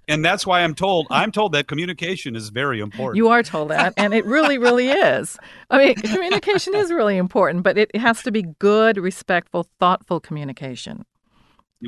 and 0.09 0.24
that's 0.24 0.46
why 0.46 0.62
I'm 0.62 0.74
told 0.74 1.06
I'm 1.11 1.30
told 1.33 1.52
that 1.52 1.68
communication 1.68 2.35
is 2.37 2.48
very 2.48 2.80
important. 2.80 3.16
You 3.16 3.28
are 3.28 3.42
told 3.42 3.70
that, 3.70 3.94
and 3.96 4.12
it 4.12 4.24
really, 4.24 4.59
really 4.59 4.88
is. 4.88 5.38
I 5.70 5.78
mean, 5.78 5.94
communication 5.94 6.74
is 6.74 6.92
really 6.92 7.16
important, 7.16 7.62
but 7.62 7.78
it 7.78 7.94
has 7.96 8.22
to 8.24 8.33
be 8.33 8.42
good, 8.59 8.96
respectful, 8.96 9.66
thoughtful 9.78 10.20
communication. 10.20 11.04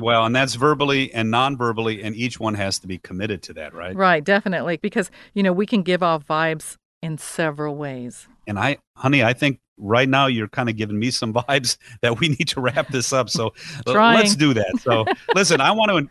Well, 0.01 0.25
and 0.25 0.35
that's 0.35 0.55
verbally 0.55 1.13
and 1.13 1.29
non-verbally, 1.29 2.01
and 2.01 2.15
each 2.15 2.39
one 2.39 2.55
has 2.55 2.79
to 2.79 2.87
be 2.87 2.97
committed 2.97 3.43
to 3.43 3.53
that, 3.53 3.75
right? 3.75 3.95
Right, 3.95 4.23
definitely, 4.23 4.77
because 4.77 5.11
you 5.33 5.43
know 5.43 5.53
we 5.53 5.65
can 5.65 5.83
give 5.83 6.01
off 6.01 6.25
vibes 6.25 6.77
in 7.01 7.17
several 7.17 7.75
ways. 7.75 8.27
And 8.47 8.57
I, 8.57 8.77
honey, 8.95 9.23
I 9.23 9.33
think 9.33 9.59
right 9.77 10.07
now 10.07 10.27
you're 10.27 10.47
kind 10.47 10.69
of 10.69 10.75
giving 10.75 10.99
me 10.99 11.11
some 11.11 11.33
vibes 11.33 11.77
that 12.01 12.19
we 12.19 12.29
need 12.29 12.47
to 12.49 12.61
wrap 12.61 12.89
this 12.89 13.13
up. 13.13 13.29
So 13.29 13.53
let's 13.85 14.35
do 14.35 14.53
that. 14.53 14.79
So 14.81 15.05
listen, 15.35 15.61
I 15.61 15.71
want 15.71 15.91
to 15.91 16.09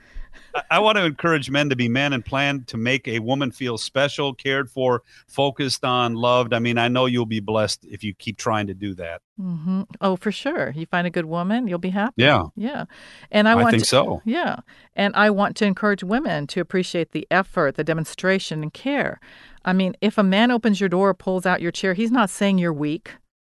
I 0.70 0.78
want 0.80 0.98
to 0.98 1.04
encourage 1.04 1.50
men 1.50 1.70
to 1.70 1.76
be 1.76 1.88
men 1.88 2.12
and 2.12 2.24
plan 2.24 2.64
to 2.64 2.76
make 2.76 3.08
a 3.08 3.18
woman 3.20 3.50
feel 3.50 3.78
special, 3.78 4.34
cared 4.34 4.70
for, 4.70 5.02
focused 5.26 5.84
on, 5.84 6.14
loved. 6.14 6.52
I 6.52 6.58
mean, 6.58 6.78
I 6.78 6.88
know 6.88 7.06
you'll 7.06 7.26
be 7.26 7.40
blessed 7.40 7.84
if 7.84 8.04
you 8.04 8.14
keep 8.14 8.36
trying 8.36 8.66
to 8.66 8.74
do 8.74 8.94
that. 8.96 9.22
Mm-hmm. 9.40 9.82
Oh, 10.00 10.16
for 10.16 10.30
sure. 10.30 10.72
You 10.74 10.86
find 10.86 11.06
a 11.06 11.10
good 11.10 11.24
woman, 11.24 11.68
you'll 11.68 11.78
be 11.78 11.90
happy. 11.90 12.14
Yeah, 12.22 12.44
yeah. 12.54 12.84
And 13.30 13.48
I, 13.48 13.54
want 13.54 13.70
think 13.70 13.84
to, 13.84 13.88
so. 13.88 14.22
Yeah, 14.24 14.56
and 14.94 15.14
I 15.16 15.30
want 15.30 15.56
to 15.56 15.64
encourage 15.64 16.04
women 16.04 16.46
to 16.48 16.60
appreciate 16.60 17.12
the 17.12 17.26
effort, 17.30 17.76
the 17.76 17.84
demonstration, 17.84 18.62
and 18.62 18.72
care. 18.72 19.20
I 19.64 19.72
mean, 19.72 19.94
if 20.00 20.18
a 20.18 20.22
man 20.22 20.50
opens 20.50 20.80
your 20.80 20.88
door, 20.88 21.14
pulls 21.14 21.46
out 21.46 21.62
your 21.62 21.70
chair, 21.70 21.94
he's 21.94 22.10
not 22.10 22.30
saying 22.30 22.58
you're 22.58 22.72
weak. 22.72 23.12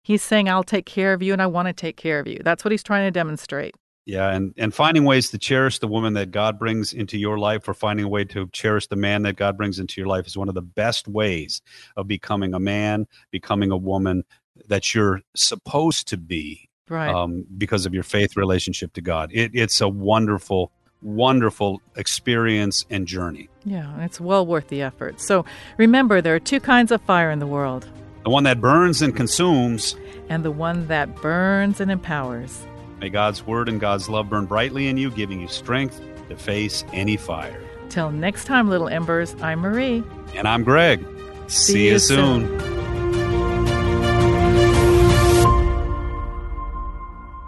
He's 0.08 0.22
saying, 0.22 0.48
I'll 0.48 0.64
take 0.64 0.86
care 0.86 1.12
of 1.12 1.22
you 1.22 1.34
and 1.34 1.42
I 1.42 1.46
want 1.46 1.68
to 1.68 1.74
take 1.74 1.98
care 1.98 2.18
of 2.18 2.26
you. 2.26 2.40
That's 2.42 2.64
what 2.64 2.72
he's 2.72 2.82
trying 2.82 3.06
to 3.06 3.10
demonstrate. 3.10 3.74
Yeah, 4.06 4.30
and, 4.30 4.54
and 4.56 4.72
finding 4.72 5.04
ways 5.04 5.28
to 5.32 5.38
cherish 5.38 5.80
the 5.80 5.86
woman 5.86 6.14
that 6.14 6.30
God 6.30 6.58
brings 6.58 6.94
into 6.94 7.18
your 7.18 7.38
life 7.38 7.68
or 7.68 7.74
finding 7.74 8.06
a 8.06 8.08
way 8.08 8.24
to 8.24 8.48
cherish 8.54 8.86
the 8.86 8.96
man 8.96 9.20
that 9.24 9.36
God 9.36 9.58
brings 9.58 9.78
into 9.78 10.00
your 10.00 10.08
life 10.08 10.26
is 10.26 10.34
one 10.34 10.48
of 10.48 10.54
the 10.54 10.62
best 10.62 11.08
ways 11.08 11.60
of 11.94 12.08
becoming 12.08 12.54
a 12.54 12.58
man, 12.58 13.06
becoming 13.30 13.70
a 13.70 13.76
woman 13.76 14.24
that 14.68 14.94
you're 14.94 15.20
supposed 15.36 16.08
to 16.08 16.16
be. 16.16 16.70
Right. 16.88 17.14
Um, 17.14 17.44
because 17.58 17.84
of 17.84 17.92
your 17.92 18.02
faith 18.02 18.34
relationship 18.34 18.94
to 18.94 19.02
God. 19.02 19.30
It, 19.34 19.50
it's 19.52 19.82
a 19.82 19.88
wonderful, 19.90 20.72
wonderful 21.02 21.82
experience 21.96 22.86
and 22.88 23.06
journey. 23.06 23.50
Yeah, 23.66 24.02
it's 24.02 24.22
well 24.22 24.46
worth 24.46 24.68
the 24.68 24.80
effort. 24.80 25.20
So 25.20 25.44
remember, 25.76 26.22
there 26.22 26.34
are 26.34 26.40
two 26.40 26.60
kinds 26.60 26.92
of 26.92 27.02
fire 27.02 27.30
in 27.30 27.40
the 27.40 27.46
world 27.46 27.86
the 28.24 28.30
one 28.30 28.44
that 28.44 28.60
burns 28.60 29.02
and 29.02 29.14
consumes, 29.16 29.96
and 30.28 30.44
the 30.44 30.50
one 30.50 30.86
that 30.88 31.16
burns 31.16 31.80
and 31.80 31.90
empowers. 31.90 32.66
May 33.00 33.08
God's 33.08 33.46
word 33.46 33.68
and 33.68 33.80
God's 33.80 34.08
love 34.08 34.28
burn 34.28 34.46
brightly 34.46 34.88
in 34.88 34.96
you, 34.96 35.10
giving 35.10 35.40
you 35.40 35.48
strength 35.48 36.00
to 36.28 36.36
face 36.36 36.84
any 36.92 37.16
fire. 37.16 37.60
Till 37.88 38.10
next 38.10 38.44
time, 38.44 38.68
little 38.68 38.88
embers, 38.88 39.34
I'm 39.40 39.60
Marie. 39.60 40.02
And 40.34 40.46
I'm 40.46 40.64
Greg. 40.64 41.06
See, 41.46 41.72
See 41.72 41.88
you 41.88 41.98
soon. 41.98 42.58
soon. 42.58 42.78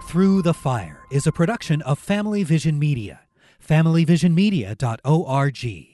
Through 0.04 0.42
the 0.42 0.54
Fire 0.54 1.04
is 1.11 1.26
a 1.26 1.33
production 1.33 1.83
of 1.83 1.98
Family 1.98 2.42
Vision 2.42 2.78
Media. 2.78 3.20
FamilyVisionMedia.org. 3.64 5.89